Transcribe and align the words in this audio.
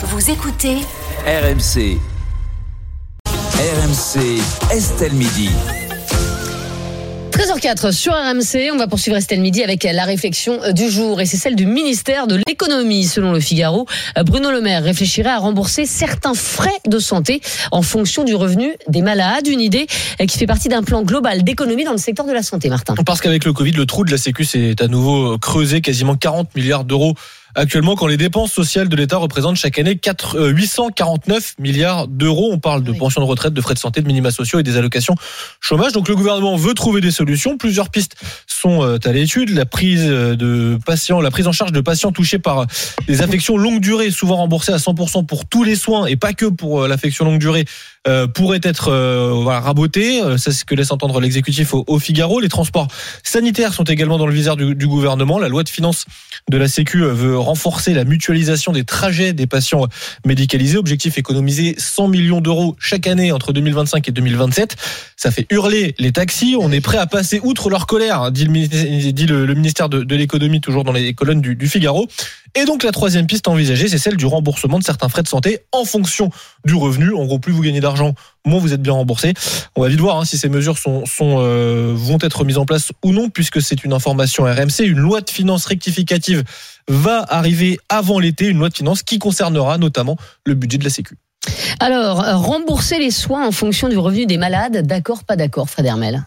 Vous 0.00 0.30
écoutez 0.30 0.76
RMC. 1.26 1.98
RMC, 3.26 4.40
Estelle 4.70 5.12
Midi. 5.12 5.50
13h04 7.32 7.90
sur 7.90 8.12
RMC, 8.12 8.70
on 8.72 8.76
va 8.76 8.86
poursuivre 8.86 9.16
Estelle 9.16 9.40
Midi 9.40 9.64
avec 9.64 9.82
la 9.82 10.04
réflexion 10.04 10.60
du 10.72 10.88
jour 10.88 11.20
et 11.20 11.26
c'est 11.26 11.36
celle 11.36 11.56
du 11.56 11.66
ministère 11.66 12.28
de 12.28 12.40
l'économie. 12.46 13.06
Selon 13.06 13.32
le 13.32 13.40
Figaro, 13.40 13.86
Bruno 14.24 14.52
Le 14.52 14.60
Maire 14.60 14.84
réfléchirait 14.84 15.30
à 15.30 15.38
rembourser 15.38 15.84
certains 15.84 16.34
frais 16.34 16.78
de 16.86 17.00
santé 17.00 17.40
en 17.72 17.82
fonction 17.82 18.22
du 18.22 18.36
revenu 18.36 18.76
des 18.86 19.02
malades. 19.02 19.48
Une 19.48 19.60
idée 19.60 19.88
qui 20.28 20.38
fait 20.38 20.46
partie 20.46 20.68
d'un 20.68 20.84
plan 20.84 21.02
global 21.02 21.42
d'économie 21.42 21.82
dans 21.82 21.90
le 21.90 21.98
secteur 21.98 22.24
de 22.24 22.32
la 22.32 22.44
santé, 22.44 22.68
Martin. 22.68 22.94
Parce 23.04 23.20
qu'avec 23.20 23.44
le 23.44 23.52
Covid, 23.52 23.72
le 23.72 23.84
trou 23.84 24.04
de 24.04 24.12
la 24.12 24.18
Sécu 24.18 24.44
s'est 24.44 24.80
à 24.80 24.86
nouveau 24.86 25.38
creusé, 25.38 25.80
quasiment 25.80 26.14
40 26.14 26.54
milliards 26.54 26.84
d'euros 26.84 27.14
actuellement 27.58 27.96
quand 27.96 28.06
les 28.06 28.16
dépenses 28.16 28.52
sociales 28.52 28.88
de 28.88 28.96
l'État 28.96 29.16
représentent 29.16 29.56
chaque 29.56 29.78
année 29.78 29.96
4, 29.96 30.48
849 30.50 31.54
milliards 31.58 32.08
d'euros. 32.08 32.50
On 32.52 32.58
parle 32.58 32.82
de 32.82 32.92
Oui. 32.92 32.98
pensions 32.98 33.20
de 33.20 33.26
retraite, 33.26 33.52
de 33.52 33.60
frais 33.60 33.74
de 33.74 33.78
santé, 33.78 34.00
de 34.00 34.06
minima 34.06 34.30
sociaux 34.30 34.58
et 34.58 34.62
des 34.62 34.76
allocations 34.76 35.14
chômage. 35.60 35.92
Donc 35.92 36.08
le 36.08 36.16
gouvernement 36.16 36.56
veut 36.56 36.74
trouver 36.74 37.00
des 37.00 37.10
solutions. 37.10 37.58
Plusieurs 37.58 37.90
pistes 37.90 38.16
sont 38.46 38.82
euh, 38.82 38.98
à 39.04 39.12
l'étude. 39.12 39.50
La 39.50 39.66
prise 39.66 40.04
de 40.06 40.78
patients, 40.86 41.20
la 41.20 41.30
prise 41.30 41.46
en 41.46 41.52
charge 41.52 41.72
de 41.72 41.80
patients 41.80 42.12
touchés 42.12 42.38
par 42.38 42.66
des 43.06 43.22
affections 43.22 43.56
longue 43.56 43.80
durée, 43.80 44.10
souvent 44.10 44.36
remboursées 44.36 44.72
à 44.72 44.76
100% 44.78 45.26
pour 45.26 45.46
tous 45.46 45.64
les 45.64 45.76
soins 45.76 46.06
et 46.06 46.16
pas 46.16 46.32
que 46.32 46.46
pour 46.46 46.82
euh, 46.84 46.88
l'affection 46.88 47.24
longue 47.24 47.38
durée, 47.40 47.64
euh, 48.06 48.26
pourrait 48.26 48.60
être 48.62 48.88
euh, 48.88 49.32
voilà, 49.42 49.60
rabotée. 49.60 50.22
Euh, 50.22 50.36
C'est 50.36 50.52
ce 50.52 50.64
que 50.64 50.74
laisse 50.74 50.92
entendre 50.92 51.20
l'exécutif 51.20 51.74
au, 51.74 51.98
Figaro. 51.98 52.40
Les 52.40 52.48
transports 52.48 52.88
sanitaires 53.22 53.74
sont 53.74 53.84
également 53.84 54.18
dans 54.18 54.26
le 54.26 54.32
viseur 54.32 54.56
du, 54.56 54.86
gouvernement. 54.86 55.38
La 55.38 55.48
loi 55.48 55.64
de 55.64 55.68
finances 55.68 56.04
de 56.48 56.56
la 56.56 56.68
Sécu 56.68 57.02
euh, 57.02 57.12
veut 57.12 57.38
renforcer 57.38 57.94
la 57.94 58.04
mutualisation 58.04 58.72
des 58.72 58.84
trajets 58.84 59.32
des 59.32 59.46
patients 59.46 59.86
médicalisés. 60.24 60.78
Objectif 60.78 61.18
économiser 61.18 61.74
100 61.76 62.08
millions 62.08 62.40
d'euros 62.40 62.76
chaque 62.78 63.06
année 63.06 63.32
entre 63.32 63.52
2025 63.52 64.08
et 64.08 64.12
2027. 64.12 64.76
Ça 65.16 65.30
fait 65.30 65.46
hurler 65.50 65.94
les 65.98 66.12
taxis. 66.12 66.56
On 66.58 66.70
est 66.70 66.80
prêt 66.80 66.98
à 66.98 67.06
passer 67.06 67.40
outre 67.42 67.68
leur 67.68 67.86
colère, 67.86 68.30
dit 68.30 68.44
le, 68.44 69.54
ministère 69.54 69.88
de, 69.88 70.04
de 70.04 70.16
l'économie, 70.16 70.60
toujours 70.60 70.84
dans 70.84 70.92
les 70.92 71.14
colonnes 71.14 71.40
du, 71.40 71.56
du 71.56 71.68
Figaro. 71.68 72.08
Et 72.54 72.64
donc 72.64 72.82
la 72.82 72.92
troisième 72.92 73.26
piste 73.26 73.46
envisagée, 73.48 73.88
c'est 73.88 73.98
celle 73.98 74.16
du 74.16 74.26
remboursement 74.26 74.78
de 74.78 74.84
certains 74.84 75.08
frais 75.08 75.22
de 75.22 75.28
santé 75.28 75.60
en 75.72 75.84
fonction 75.84 76.30
du 76.64 76.74
revenu. 76.74 77.14
En 77.14 77.24
gros, 77.24 77.38
plus 77.38 77.52
vous 77.52 77.62
gagnez 77.62 77.80
d'argent, 77.88 78.14
moins 78.44 78.58
vous 78.58 78.72
êtes 78.72 78.82
bien 78.82 78.92
remboursé. 78.92 79.34
On 79.76 79.82
va 79.82 79.88
vite 79.88 80.00
voir 80.00 80.18
hein, 80.18 80.24
si 80.24 80.38
ces 80.38 80.48
mesures 80.48 80.78
sont, 80.78 81.06
sont, 81.06 81.38
euh, 81.40 81.92
vont 81.94 82.18
être 82.20 82.44
mises 82.44 82.58
en 82.58 82.66
place 82.66 82.92
ou 83.04 83.12
non, 83.12 83.30
puisque 83.30 83.62
c'est 83.62 83.84
une 83.84 83.92
information 83.92 84.44
RMC. 84.44 84.84
Une 84.84 84.98
loi 84.98 85.20
de 85.20 85.30
finances 85.30 85.66
rectificative 85.66 86.44
va 86.88 87.24
arriver 87.28 87.78
avant 87.88 88.18
l'été, 88.18 88.46
une 88.46 88.58
loi 88.58 88.68
de 88.68 88.76
finances 88.76 89.02
qui 89.02 89.18
concernera 89.18 89.78
notamment 89.78 90.16
le 90.44 90.54
budget 90.54 90.78
de 90.78 90.84
la 90.84 90.90
Sécu. 90.90 91.16
Alors, 91.80 92.18
rembourser 92.42 92.98
les 92.98 93.10
soins 93.10 93.46
en 93.46 93.52
fonction 93.52 93.88
du 93.88 93.96
revenu 93.96 94.26
des 94.26 94.38
malades, 94.38 94.86
d'accord, 94.86 95.24
pas 95.24 95.36
d'accord, 95.36 95.70
Fred 95.70 95.86
Hermel? 95.86 96.24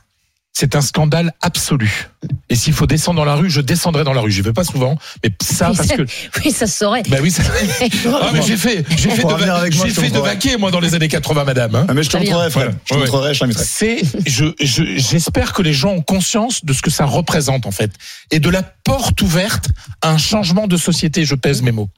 C'est 0.53 0.75
un 0.75 0.81
scandale 0.81 1.33
absolu. 1.41 2.09
Et 2.51 2.55
s'il 2.55 2.73
faut 2.73 2.85
descendre 2.85 3.15
dans 3.17 3.23
la 3.25 3.35
rue, 3.35 3.49
je 3.49 3.61
descendrai 3.61 4.03
dans 4.03 4.11
la 4.11 4.19
rue. 4.19 4.29
Je 4.29 4.41
vais 4.41 4.51
pas 4.51 4.65
souvent, 4.65 4.97
mais 5.23 5.31
ça 5.41 5.71
Oui, 5.71 5.77
parce 5.77 5.87
ça- 5.87 5.95
que. 5.95 6.01
Oui, 6.43 6.51
ça 6.51 6.67
se 6.67 6.77
saurait. 6.79 7.01
Bah 7.07 7.17
oui, 7.21 7.31
ça... 7.31 7.43
ah, 8.21 8.29
mais 8.33 8.41
j'ai 8.41 8.57
fait, 8.57 8.85
j'ai 8.89 9.09
fait, 9.09 9.23
de, 9.23 9.71
j'ai 9.71 9.89
fait 9.89 10.09
de 10.09 10.19
vaquer 10.19 10.57
moi 10.57 10.69
dans 10.69 10.81
les 10.81 10.93
années 10.93 11.07
80, 11.07 11.45
madame. 11.45 11.75
hein. 11.75 11.85
Ah, 11.87 11.93
mais 11.93 12.03
je 12.03 12.09
te 12.09 12.17
montrerai, 12.17 12.49
Fred. 12.51 12.75
Je 12.83 12.93
te 12.93 12.99
montrerai, 12.99 13.33
je 13.33 13.39
t'inviterai. 13.39 13.63
C'est, 13.65 14.01
je, 14.27 14.45
je, 14.59 14.83
j'espère 14.97 15.53
que 15.53 15.61
les 15.61 15.71
gens 15.71 15.91
ont 15.91 16.01
conscience 16.01 16.65
de 16.65 16.73
ce 16.73 16.81
que 16.81 16.91
ça 16.91 17.05
représente 17.05 17.65
en 17.65 17.71
fait, 17.71 17.91
et 18.31 18.39
de 18.41 18.49
la 18.49 18.63
porte 18.63 19.21
ouverte 19.21 19.69
à 20.01 20.09
un 20.11 20.17
changement 20.17 20.67
de 20.67 20.75
société. 20.75 21.23
Je 21.23 21.35
pèse 21.35 21.61
mes 21.61 21.71
mots. 21.71 21.89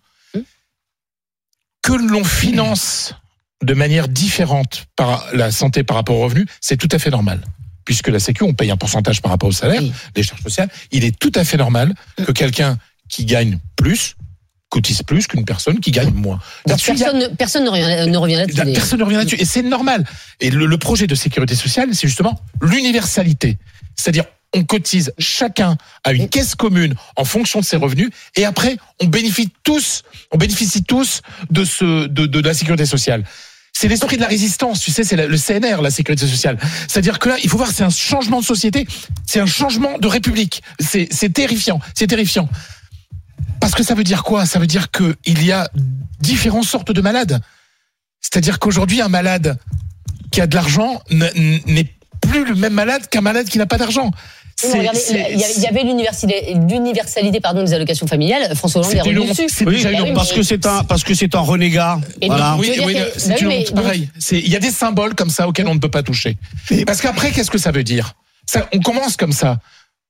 Que 1.82 1.94
l'on 1.94 2.24
finance 2.24 3.16
de 3.64 3.74
manière 3.74 4.08
différente 4.08 4.86
par 4.96 5.26
la 5.34 5.50
santé 5.52 5.84
par 5.84 5.98
rapport 5.98 6.18
au 6.18 6.24
revenu, 6.24 6.46
c'est 6.62 6.78
tout 6.78 6.90
à 6.92 7.00
fait 7.00 7.10
normal. 7.10 7.42
Puisque 7.86 8.08
la 8.08 8.20
Sécu, 8.20 8.44
on 8.44 8.54
paye 8.54 8.72
un 8.72 8.78
pourcentage 8.78 9.22
par 9.22 9.32
rapport 9.32 9.50
au 9.50 9.54
salaire, 9.54 9.82
Oui. 9.82 9.92
les 10.16 10.24
charges 10.24 10.42
sociales. 10.42 10.70
Il 10.92 11.04
est 11.04 11.18
tout 11.18 11.32
à 11.36 11.44
fait 11.44 11.58
normal 11.58 11.94
que 12.26 12.32
quelqu'un 12.32 12.78
qui 13.10 13.26
gagne 13.26 13.60
plus 13.76 14.16
cotise 14.70 15.04
plus 15.04 15.28
qu'une 15.28 15.46
personne 15.46 15.80
qui 15.80 15.92
gagne 15.92 16.12
moins. 16.14 16.40
A- 16.68 16.76
personne, 16.76 17.20
ne- 17.20 17.28
personne 17.28 17.64
ne 17.64 17.70
revient, 17.70 18.10
ne 18.10 18.18
revient 18.18 18.36
là-dessus. 18.38 18.74
Personne 18.74 19.00
ne 19.00 19.04
revient 19.04 19.18
là-dessus. 19.18 19.36
Et 19.40 19.46
c'est 19.46 19.62
normal. 19.62 20.04
Et 20.40 20.50
le, 20.50 20.66
le 20.66 20.78
projet 20.80 21.06
de 21.06 21.14
sécurité 21.14 21.54
sociale, 21.56 21.90
c'est 21.94 22.08
justement 22.08 22.40
l'universalité. 22.60 23.58
C'est-à-dire, 23.96 24.26
on 24.56 24.64
cotise 24.64 25.14
chacun 25.20 25.78
à 26.04 26.12
une 26.14 26.28
caisse 26.30 26.56
commune 26.56 26.96
en 27.16 27.24
fonction 27.26 27.60
de 27.60 27.66
ses 27.66 27.76
revenus. 27.78 28.10
Et 28.36 28.46
après, 28.46 28.78
on 29.00 29.06
bénéficie 29.06 29.50
tous, 29.64 30.04
on 30.32 30.38
bénéficie 30.38 30.84
tous 30.84 31.22
de 31.52 31.66
ce, 31.66 32.08
de, 32.08 32.26
de 32.26 32.40
la 32.40 32.54
sécurité 32.56 32.86
sociale. 32.86 33.24
C'est 33.76 33.88
l'esprit 33.88 34.16
de 34.18 34.22
la 34.22 34.28
résistance, 34.28 34.80
tu 34.80 34.92
sais, 34.92 35.04
c'est 35.04 35.16
le 35.16 35.38
CNR, 35.38 35.82
la 35.82 35.90
sécurité 35.90 36.28
sociale. 36.28 36.58
C'est-à-dire 36.88 37.20
que 37.20 37.30
là, 37.30 37.38
il 37.44 37.50
faut 37.50 37.58
voir, 37.58 37.72
c'est 37.72 37.84
un 37.84 37.90
changement 37.90 38.40
de 38.40 38.46
société, 38.46 38.88
c'est 39.26 39.40
un 39.40 39.46
changement 39.46 39.98
de 39.98 40.08
république. 40.08 40.62
C'est 40.80 41.34
terrifiant, 41.34 41.80
c'est 41.96 42.08
terrifiant. 42.08 42.48
Parce 43.60 43.74
que 43.74 43.84
ça 43.84 43.96
veut 43.96 44.04
dire 44.04 44.24
quoi? 44.24 44.46
Ça 44.46 44.60
veut 44.60 44.68
dire 44.68 44.90
qu'il 44.92 45.44
y 45.44 45.52
a 45.52 45.70
différentes 46.20 46.66
sortes 46.66 46.92
de 46.92 47.02
malades. 47.02 47.42
C'est-à-dire 48.22 48.60
qu'aujourd'hui, 48.60 49.02
un 49.02 49.10
malade 49.10 49.58
qui 50.32 50.40
a 50.40 50.48
de 50.48 50.56
l'argent 50.56 51.02
n'est 51.10 51.92
plus 52.22 52.46
le 52.46 52.56
même 52.56 52.74
malade 52.74 53.10
qu'un 53.10 53.22
malade 53.22 53.48
qui 53.50 53.58
n'a 53.58 53.66
pas 53.66 53.78
d'argent. 53.78 54.12
Oui, 54.66 54.70
mais 54.74 54.80
regardez, 54.80 55.00
il 55.58 55.62
y 55.62 55.68
avait 55.68 55.84
l'universalité 55.84 57.40
pardon 57.40 57.64
des 57.64 57.74
allocations 57.74 58.08
familiales. 58.08 58.56
François 58.56 58.82
Hollande 58.82 58.94
est 58.96 59.02
revenu 59.02 59.28
dessus. 59.30 59.48
C'est 59.50 59.66
Oui, 59.66 59.82
Bah 59.84 59.90
honte. 59.94 60.02
oui, 60.08 60.14
parce 60.14 60.34
que 60.34 60.44
c'est 60.44 60.66
un, 60.66 60.84
parce 60.84 61.04
que 61.04 61.14
c'est 61.14 61.36
un 61.36 61.40
renégat. 61.40 62.00
Voilà. 62.26 62.52
donc, 62.52 62.62
Oui, 62.62 62.72
c'est 63.18 63.30
bah 63.30 63.38
une 63.42 63.64
pareil. 63.76 64.10
Il 64.32 64.50
y 64.50 64.56
a 64.56 64.60
des 64.60 64.72
symboles 64.72 65.16
comme 65.16 65.30
ça 65.30 65.48
auxquels 65.48 65.68
on 65.68 65.76
ne 65.76 65.80
peut 65.80 65.90
pas 65.92 66.04
toucher. 66.04 66.38
Parce 66.86 67.02
qu'après, 67.02 67.32
qu'est-ce 67.32 67.52
que 67.52 67.58
ça 67.58 67.72
veut 67.72 67.84
dire? 67.84 68.14
Ça, 68.46 68.68
On 68.74 68.80
commence 68.80 69.16
comme 69.18 69.32
ça. 69.32 69.60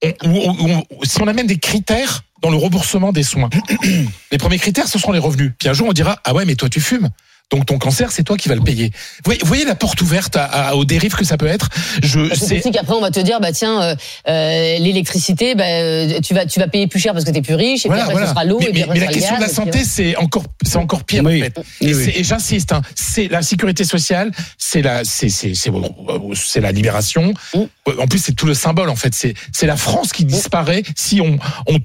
On- 0.03 0.29
on- 0.29 0.55
on- 0.79 1.03
si 1.03 1.21
on 1.21 1.27
amène 1.27 1.47
des 1.47 1.57
critères 1.59 2.23
dans 2.41 2.49
le 2.49 2.57
remboursement 2.57 3.11
des 3.13 3.23
soins, 3.23 3.49
les 4.31 4.37
premiers 4.37 4.57
critères, 4.59 4.87
ce 4.87 4.99
seront 4.99 5.11
les 5.13 5.19
revenus. 5.19 5.51
Puis 5.57 5.69
un 5.69 5.73
jour, 5.73 5.87
on 5.87 5.93
dira 5.93 6.19
Ah 6.25 6.33
ouais, 6.33 6.45
mais 6.45 6.55
toi, 6.55 6.67
tu 6.69 6.81
fumes. 6.81 7.09
Donc 7.51 7.67
ton 7.67 7.77
cancer, 7.77 8.11
c'est 8.11 8.23
toi 8.23 8.35
qui 8.35 8.49
vas 8.49 8.55
le 8.55 8.61
payer. 8.61 8.87
Vous 9.17 9.21
voyez, 9.25 9.39
vous 9.41 9.47
voyez 9.47 9.65
la 9.65 9.75
porte 9.75 10.01
ouverte 10.01 10.35
à- 10.37 10.45
à- 10.45 10.73
aux 10.75 10.85
dérives 10.85 11.13
que 11.13 11.23
ça 11.23 11.37
peut 11.37 11.45
être? 11.45 11.69
Je, 12.01 12.27
Parce 12.27 12.39
c'est 12.43 12.61
qu'après 12.71 12.93
on 12.95 13.01
va 13.01 13.11
te 13.11 13.19
dire 13.19 13.39
bah 13.39 13.51
tiens 13.51 13.79
euh, 13.81 13.95
euh, 14.27 14.79
l'électricité 14.79 15.53
bah, 15.53 15.65
euh, 15.67 16.19
tu 16.21 16.33
vas 16.33 16.47
tu 16.47 16.59
vas 16.59 16.67
payer 16.67 16.87
plus 16.87 16.99
cher 16.99 17.13
parce 17.13 17.25
que 17.25 17.29
tu 17.31 17.37
es 17.37 17.41
plus 17.43 17.53
riche 17.53 17.85
et 17.85 17.89
Voilà, 17.89 18.05
puis 18.05 18.11
après 18.11 18.13
voilà. 18.13 18.27
ce 18.27 18.33
sera 18.33 18.45
l'eau 18.45 18.57
mais, 18.59 18.65
et 18.65 18.69
puis 18.71 18.77
mais- 18.79 18.83
après 18.85 18.93
mais 18.95 18.99
ce 19.01 19.05
la 19.05 19.13
question 19.13 19.35
de 19.35 19.41
la 19.41 19.45
puis, 19.47 19.55
santé, 19.55 19.83
c'est 19.83 20.15
encore, 20.17 20.45
c'est 20.65 20.77
encore 20.77 21.03
pire 21.03 21.23
Oui. 21.23 21.41
en 21.41 21.45
fait. 21.45 21.53
Oui, 21.57 21.87
Et, 21.89 21.93
oui. 21.93 22.05
c'est- 22.05 22.19
et 22.19 22.23
j'insiste, 22.23 22.71
hein, 22.71 22.81
c'est 22.95 23.27
la 23.27 23.43
sécurité 23.43 23.83
sociale, 23.83 24.31
c'est 24.57 24.81
la, 24.81 25.03
c'est, 25.03 25.29
c'est, 25.29 26.59
la 26.59 26.71
libération. 26.71 27.33
Mm. 27.53 27.59
En 27.99 28.07
plus, 28.07 28.17
c'est 28.19 28.33
tout 28.33 28.47
le 28.47 28.55
symbole 28.55 28.89
en 28.89 28.95
fait. 28.95 29.13
C'est, 29.13 29.35
c'est 29.51 29.67
la 29.67 29.77
France 29.77 30.11
qui 30.11 30.25
disparaît 30.25 30.81
si 30.95 31.21
on, 31.21 31.37
on, 31.67 31.77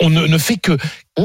on 0.00 0.10
ne, 0.10 0.26
ne 0.26 0.38
fait 0.38 0.56
que 0.56 0.76
Mm. 1.18 1.24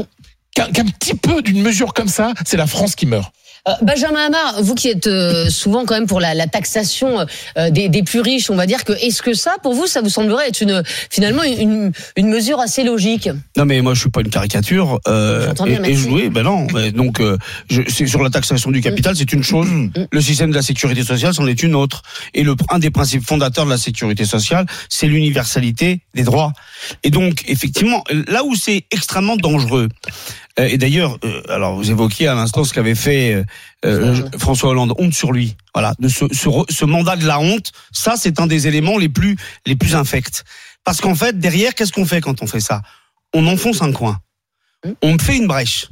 qu'un, 0.56 0.66
qu'un 0.72 0.84
petit 0.86 1.14
peu 1.14 1.40
d'une 1.42 1.62
mesure 1.62 1.94
comme 1.94 2.08
ça, 2.08 2.32
c'est 2.44 2.56
la 2.56 2.66
France 2.66 2.96
qui 2.96 3.06
meurt. 3.06 3.32
Euh, 3.68 3.72
Benjamin 3.82 4.26
Hamar, 4.26 4.60
vous 4.60 4.74
qui 4.74 4.88
êtes 4.88 5.06
euh, 5.06 5.48
souvent 5.48 5.84
quand 5.84 5.94
même 5.94 6.08
pour 6.08 6.18
la, 6.18 6.34
la 6.34 6.48
taxation 6.48 7.24
euh, 7.56 7.70
des, 7.70 7.88
des 7.88 8.02
plus 8.02 8.18
riches, 8.20 8.50
on 8.50 8.56
va 8.56 8.66
dire 8.66 8.82
que 8.84 8.92
est-ce 8.92 9.22
que 9.22 9.34
ça, 9.34 9.54
pour 9.62 9.72
vous, 9.72 9.86
ça 9.86 10.00
vous 10.00 10.08
semblerait 10.08 10.48
être 10.48 10.62
une 10.62 10.82
finalement 11.10 11.44
une, 11.44 11.92
une 12.16 12.28
mesure 12.28 12.58
assez 12.58 12.82
logique? 12.82 13.28
Non 13.56 13.64
mais 13.64 13.80
moi 13.80 13.94
je 13.94 14.00
suis 14.00 14.10
pas 14.10 14.22
une 14.22 14.30
caricature. 14.30 14.98
Euh, 15.06 15.54
et, 15.64 15.92
et 15.92 15.96
oui, 16.08 16.28
ben 16.28 16.42
non. 16.42 16.66
mais 16.74 16.90
donc 16.90 17.20
euh, 17.20 17.38
je, 17.70 17.82
c'est 17.86 18.08
sur 18.08 18.20
la 18.24 18.30
taxation 18.30 18.72
du 18.72 18.80
capital, 18.80 19.14
c'est 19.14 19.32
une 19.32 19.44
chose. 19.44 19.68
Le 20.10 20.20
système 20.20 20.50
de 20.50 20.56
la 20.56 20.62
sécurité 20.62 21.04
sociale, 21.04 21.32
c'en 21.32 21.46
est 21.46 21.62
une 21.62 21.76
autre. 21.76 22.02
Et 22.34 22.42
le 22.42 22.56
un 22.70 22.80
des 22.80 22.90
principes 22.90 23.24
fondateurs 23.24 23.66
de 23.66 23.70
la 23.70 23.78
sécurité 23.78 24.24
sociale, 24.24 24.66
c'est 24.88 25.06
l'universalité 25.06 26.00
des 26.14 26.24
droits. 26.24 26.52
Et 27.04 27.10
donc 27.10 27.44
effectivement, 27.46 28.02
là 28.26 28.42
où 28.42 28.56
c'est 28.56 28.86
extrêmement 28.90 29.36
dangereux. 29.36 29.88
Euh, 30.58 30.68
et 30.68 30.78
d'ailleurs, 30.78 31.18
euh, 31.24 31.42
alors 31.48 31.76
vous 31.76 31.90
évoquiez 31.90 32.28
à 32.28 32.34
l'instant 32.34 32.64
ce 32.64 32.74
qu'avait 32.74 32.94
fait 32.94 33.42
euh. 33.84 34.14
François 34.38 34.70
Hollande, 34.70 34.94
honte 34.98 35.14
sur 35.14 35.32
lui. 35.32 35.56
Voilà, 35.74 35.94
de 35.98 36.08
ce, 36.08 36.26
ce, 36.32 36.48
ce 36.68 36.84
mandat 36.84 37.16
de 37.16 37.26
la 37.26 37.40
honte, 37.40 37.72
ça 37.92 38.14
c'est 38.16 38.40
un 38.40 38.46
des 38.46 38.66
éléments 38.66 38.98
les 38.98 39.08
plus 39.08 39.36
les 39.66 39.76
plus 39.76 39.94
infects. 39.94 40.44
Parce 40.84 41.00
qu'en 41.00 41.14
fait, 41.14 41.38
derrière, 41.38 41.74
qu'est-ce 41.74 41.92
qu'on 41.92 42.06
fait 42.06 42.20
quand 42.20 42.42
on 42.42 42.46
fait 42.46 42.60
ça? 42.60 42.82
On 43.32 43.46
enfonce 43.46 43.82
un 43.82 43.92
coin. 43.92 44.18
On 45.00 45.16
fait 45.18 45.36
une 45.36 45.46
brèche. 45.46 45.88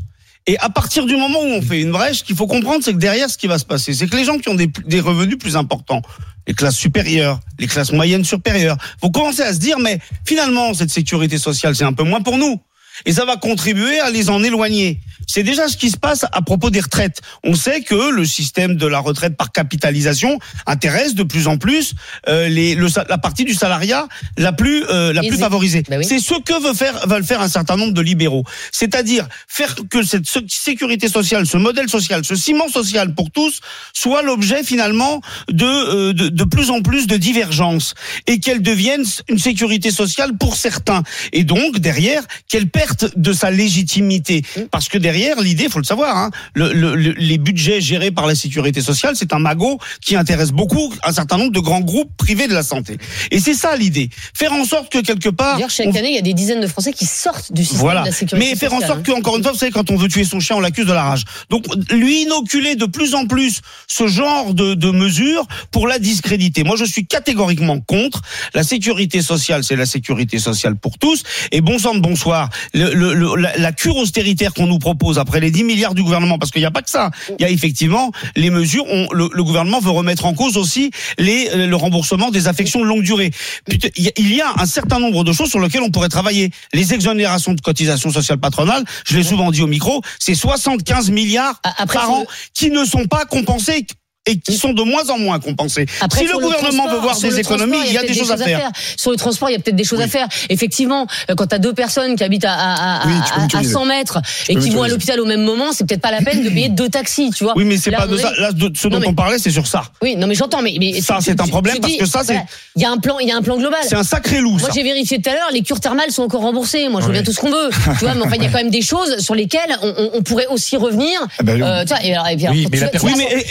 Et 0.47 0.59
à 0.59 0.69
partir 0.69 1.07
du 1.07 1.17
moment 1.17 1.41
où 1.41 1.47
on 1.47 1.62
fait 1.62 1.81
une 1.81 1.93
brèche, 1.93 2.19
ce 2.19 2.25
qu'il 2.25 2.35
faut 2.35 2.47
comprendre, 2.47 2.83
c'est 2.83 2.93
que 2.93 2.99
derrière, 2.99 3.31
ce 3.31 3.39
qui 3.39 3.47
va 3.47 3.59
se 3.59 3.65
passer, 3.65 3.95
c'est 3.95 4.09
que 4.09 4.17
les 4.17 4.25
gens 4.25 4.39
qui 4.39 4.49
ont 4.49 4.55
des, 4.55 4.67
des 4.67 5.01
revenus 5.01 5.39
plus 5.39 5.57
importants, 5.57 6.03
les 6.47 6.55
classes 6.55 6.77
supérieures, 6.77 7.39
les 7.59 7.67
classes 7.67 7.93
moyennes 7.93 8.25
supérieures, 8.25 8.77
vont 9.01 9.11
commencer 9.11 9.43
à 9.43 9.53
se 9.53 9.59
dire, 9.59 9.79
mais 9.79 10.01
finalement, 10.27 10.75
cette 10.75 10.91
sécurité 10.91 11.39
sociale, 11.39 11.77
c'est 11.77 11.85
un 11.85 11.93
peu 11.93 12.05
moins 12.05 12.23
pour 12.23 12.37
nous. 12.39 12.61
Et 13.06 13.12
ça 13.12 13.25
va 13.25 13.37
contribuer 13.37 14.00
à 14.00 14.11
les 14.11 14.31
en 14.31 14.43
éloigner. 14.43 15.00
C'est 15.26 15.43
déjà 15.44 15.69
ce 15.69 15.76
qui 15.76 15.91
se 15.91 15.97
passe 15.97 16.25
à 16.32 16.43
propos 16.43 16.70
des 16.70 16.81
retraites. 16.81 17.20
On 17.44 17.55
sait 17.55 17.82
que 17.82 18.11
le 18.11 18.25
système 18.25 18.75
de 18.75 18.87
la 18.87 18.99
retraite 18.99 19.37
par 19.37 19.52
capitalisation 19.52 20.38
intéresse 20.67 21.14
de 21.14 21.23
plus 21.23 21.47
en 21.47 21.56
plus 21.56 21.94
euh, 22.29 22.49
les, 22.49 22.75
le, 22.75 22.88
la 23.08 23.19
partie 23.19 23.44
du 23.44 23.55
salariat 23.55 24.08
la 24.37 24.52
plus 24.52 24.85
euh, 24.91 25.12
la 25.12 25.23
plus 25.23 25.38
favorisée. 25.38 25.85
Bah 25.88 25.97
oui. 25.99 26.05
C'est 26.05 26.19
ce 26.19 26.35
que 26.41 26.61
veut 26.61 26.75
faire 26.75 27.06
veulent 27.06 27.25
faire 27.25 27.41
un 27.41 27.49
certain 27.49 27.76
nombre 27.76 27.93
de 27.93 28.00
libéraux, 28.00 28.44
c'est-à-dire 28.73 29.29
faire 29.47 29.76
que 29.88 30.02
cette 30.02 30.26
sécurité 30.49 31.08
sociale, 31.08 31.47
ce 31.47 31.56
modèle 31.56 31.88
social, 31.88 32.25
ce 32.25 32.35
ciment 32.35 32.69
social 32.69 33.14
pour 33.14 33.31
tous 33.31 33.61
soit 33.93 34.23
l'objet 34.23 34.64
finalement 34.64 35.20
de, 35.49 35.64
euh, 35.64 36.12
de 36.12 36.29
de 36.29 36.44
plus 36.44 36.70
en 36.70 36.82
plus 36.82 37.06
de 37.06 37.17
divergences 37.17 37.94
et 38.26 38.41
qu'elle 38.41 38.62
devienne 38.62 39.05
une 39.29 39.38
sécurité 39.38 39.91
sociale 39.91 40.37
pour 40.38 40.56
certains 40.56 41.02
et 41.32 41.44
donc 41.44 41.79
derrière 41.79 42.23
qu'elle 42.49 42.69
perde 42.69 42.90
de 43.17 43.33
sa 43.33 43.51
légitimité 43.51 44.43
parce 44.71 44.89
que 44.89 44.99
derrière 44.99 45.41
l'idée 45.41 45.69
faut 45.69 45.79
le 45.79 45.85
savoir 45.85 46.17
hein, 46.17 46.31
le, 46.55 46.73
le- 46.73 46.95
le- 46.95 47.13
les 47.13 47.39
budgets 47.39 47.81
gérés 47.81 48.11
par 48.11 48.27
la 48.27 48.35
sécurité 48.35 48.81
sociale 48.81 49.15
c'est 49.17 49.33
un 49.33 49.39
magot 49.39 49.79
qui 50.01 50.17
intéresse 50.17 50.51
beaucoup 50.53 50.93
un 51.05 51.13
certain 51.13 51.39
nombre 51.39 51.53
de 51.53 51.61
grands 51.61 51.81
groupes 51.81 52.11
privés 52.17 52.49
de 52.49 52.55
la 52.55 52.63
santé 52.63 52.99
et 53.31 53.41
c'est 53.41 53.55
ça 53.55 53.77
l'idée 53.77 54.11
faire 54.35 54.53
en 54.53 54.65
sorte 54.65 54.91
que 54.93 54.99
quelque 54.99 55.29
part 55.29 55.55
D'ailleurs, 55.55 55.71
chaque 55.71 55.87
on- 55.89 55.95
année, 55.95 56.11
il 56.11 56.15
y 56.15 56.19
a 56.19 56.23
des 56.23 56.35
dizaines 56.35 56.61
de 56.61 56.67
Français 56.67 56.93
qui 56.93 57.07
sortent 57.07 57.53
du 57.53 57.63
système 57.63 57.81
voilà. 57.81 58.01
de 58.03 58.07
la 58.07 58.13
sécurité 58.13 58.49
Mais 58.51 58.57
faire 58.57 58.73
en 58.73 58.77
sociale, 58.81 58.97
sorte 58.97 59.07
que, 59.07 59.13
encore 59.13 59.37
une 59.37 59.43
fois, 59.43 59.53
vous 59.53 59.59
savez, 59.59 59.73
quand 59.73 59.91
on 59.91 59.97
veut 59.97 60.09
tuer 60.09 60.25
son 60.25 60.41
chien, 60.41 60.57
on 60.57 60.61
l'accuse 60.61 60.87
de 60.87 60.93
la 60.93 61.03
rage. 61.03 61.25
Donc, 61.49 61.65
lui 61.91 62.23
inoculer 62.23 62.77
de 62.77 62.87
plus 62.87 63.15
en 63.15 63.27
plus 63.27 63.61
ce 63.87 64.07
genre 64.07 64.55
de, 64.55 64.75
de 64.75 64.91
mesures 64.91 65.47
pour 65.71 65.87
la 65.89 65.99
discréditer. 65.99 66.65
Moi, 66.65 66.77
je 66.77 66.85
suis 66.85 67.07
catégoriquement 67.07 67.81
contre. 67.81 68.23
La 68.55 68.63
sécurité 68.63 69.23
sociale, 69.23 69.65
c'est 69.65 69.77
la 69.77 69.87
sécurité 69.87 70.39
sociale 70.39 70.77
pour 70.77 70.99
tous. 70.99 71.23
Et 71.53 71.61
bon 71.61 71.79
sang 71.79 71.95
de 71.95 72.01
bonsoir, 72.01 72.49
le, 72.81 72.94
le- 72.94 73.15
le- 73.15 73.37
la, 73.37 73.56
la 73.56 73.73
cure 73.73 73.97
austéritaire 73.97 74.53
qu'on 74.55 74.67
nous 74.67 74.79
propose 74.79 75.19
après 75.19 75.41
les 75.41 75.50
10 75.50 75.65
milliards 75.65 75.94
du 75.94 76.03
gouvernement, 76.03 76.38
parce 76.38 76.50
qu'il 76.50 76.62
n'y 76.62 76.67
a 76.67 76.71
pas 76.71 76.82
que 76.82 76.91
ça. 76.91 77.11
Il 77.38 77.43
y 77.43 77.44
a 77.44 77.50
effectivement 77.50 78.11
les 78.37 78.50
mesures. 78.50 78.85
On, 78.88 79.09
le, 79.12 79.29
le 79.32 79.44
gouvernement 79.44 79.81
veut 79.81 79.91
remettre 79.91 80.25
en 80.27 80.35
cause 80.35 80.56
aussi 80.56 80.91
les, 81.19 81.49
euh, 81.53 81.67
le 81.67 81.77
remboursement 81.77 82.31
des 82.31 82.49
affections 82.49 82.81
de 82.81 82.87
longue 82.87 83.03
durée. 83.03 83.31
Putain, 83.69 83.88
Il 83.97 84.35
y 84.35 84.41
a- 84.41 84.53
un 84.56 84.67
certain 84.67 84.99
nombre 84.99 85.25
de 85.25 85.32
choses 85.32 85.50
sur 85.50 85.61
lesquelles 85.61 85.82
on 85.82 85.91
pourrait 85.91 86.09
travailler. 86.09 86.50
Les 86.73 86.94
exonérations 86.94 87.55
de 87.55 87.61
cotisations 87.61 88.11
sociales 88.11 88.38
patronales, 88.38 88.85
je 89.06 89.17
l'ai 89.17 89.23
souvent 89.23 89.50
dit 89.50 89.62
au 89.62 89.67
micro, 89.67 90.03
c'est 90.19 90.35
75 90.35 91.11
milliards 91.11 91.61
après, 91.79 91.99
par 91.99 92.11
an 92.11 92.25
qui 92.55 92.71
ne 92.71 92.85
sont 92.85 93.06
pas 93.06 93.25
compensés 93.25 93.87
et 94.31 94.38
qui 94.38 94.56
sont 94.56 94.73
de 94.73 94.82
moins 94.82 95.09
en 95.11 95.19
moins 95.19 95.38
compensés. 95.41 95.87
Après, 96.00 96.21
si 96.21 96.27
le 96.27 96.38
gouvernement 96.38 96.88
veut 96.88 96.99
voir 96.99 97.19
des 97.19 97.38
économies, 97.38 97.73
transport, 97.73 97.87
il 97.88 97.94
y 97.94 97.99
a 97.99 98.03
des 98.03 98.15
choses 98.15 98.31
à 98.31 98.37
faire. 98.37 98.71
Sur 98.97 99.11
le 99.11 99.17
transport, 99.17 99.50
il 99.50 99.53
y 99.53 99.56
a 99.56 99.59
peut-être 99.59 99.77
des 99.77 99.85
choses 99.85 100.00
à 100.00 100.06
faire. 100.09 100.27
Effectivement, 100.49 101.06
euh, 101.31 101.35
quand 101.35 101.47
tu 101.49 101.55
as 101.55 101.59
deux 101.59 101.73
personnes 101.73 102.17
qui 102.17 102.25
habitent 102.25 102.44
à, 102.44 102.53
à, 102.55 103.03
à, 103.03 103.06
Oui, 103.06 103.12
tu 103.27 103.32
peux 103.32 103.38
à- 103.38 103.38
à 103.38 103.43
mutualiser. 103.43 103.73
100 103.73 103.85
mètres 103.85 104.19
et 104.49 104.56
qui 104.56 104.71
vont 104.71 104.82
à 104.82 104.88
l'hôpital 104.88 105.21
au 105.21 105.25
même 105.27 105.43
moment, 105.43 105.73
c'est 105.73 105.87
peut-être 105.87 106.00
pas 106.00 106.11
la 106.11 106.21
peine 106.23 106.43
de 106.44 106.49
payer 106.50 106.69
deux 106.69 106.88
taxis, 106.88 107.31
tu 107.37 107.44
vois. 107.44 107.55
Oui, 107.56 107.65
mais 107.65 107.77
c'est 107.77 107.91
pas 107.91 108.06
de 108.06 108.17
ça. 108.17 108.32
Là, 108.38 108.53
de 108.53 108.71
ce 108.77 108.88
dont 108.88 109.00
on 109.06 109.15
parlait, 109.15 109.38
c'est 109.38 109.50
sur 109.50 109.67
ça. 109.67 109.82
Oui, 110.03 110.17
non, 110.17 110.27
mais 110.27 110.35
j'entends, 110.35 110.62
mais, 110.62 110.75
mais 110.79 111.00
Ça, 111.00 111.19
c'est 111.21 111.41
un 111.41 111.47
problème 111.47 111.79
parce 111.81 111.97
que 111.97 112.06
ça, 112.06 112.23
c'est- 112.25 112.41
Il 112.76 112.83
y 112.83 112.85
a 112.85 112.91
un 112.91 112.99
plan, 112.99 113.19
il 113.19 113.29
y 113.29 113.33
a 113.33 113.37
un 113.37 113.43
plan 113.43 113.56
global. 113.59 113.81
C'est 113.87 113.97
un 113.97 114.05
sacré 114.05 114.41
loup, 114.41 114.56
Moi, 114.59 114.69
j'ai 114.75 114.83
vérifié 114.83 115.21
tout 115.21 115.29
à 115.31 115.35
l'heure, 115.35 115.49
les 115.53 115.62
cures 115.62 115.81
thermales 115.81 116.11
sont 116.11 116.23
encore 116.23 116.43
remboursées. 116.43 116.88
Moi, 116.88 117.00
je 117.00 117.06
veux 117.06 117.12
bien 117.12 117.23
tout 117.23 117.33
ce 117.33 117.41
qu'on 117.41 117.50
veut. 117.50 117.71
tu 117.99 118.05
vois, 118.05 118.15
mais 118.15 118.23
enfin, 118.23 118.37
il 118.37 118.43
y 118.43 118.47
a 118.47 118.49
quand 118.50 118.59
même 118.59 118.71
des 118.71 118.83
choses 118.83 119.19
sur 119.19 119.35
lesquelles 119.35 119.76
on, 119.83 120.23
pourrait 120.23 120.47
aussi 120.47 120.76
revenir. 120.76 121.21
Ah 121.38 121.43
bah. 121.43 121.53
Euh, 121.53 121.83
tu 121.85 121.88
vois, 121.88 121.99
et 122.05 122.67
puis, 122.67 122.81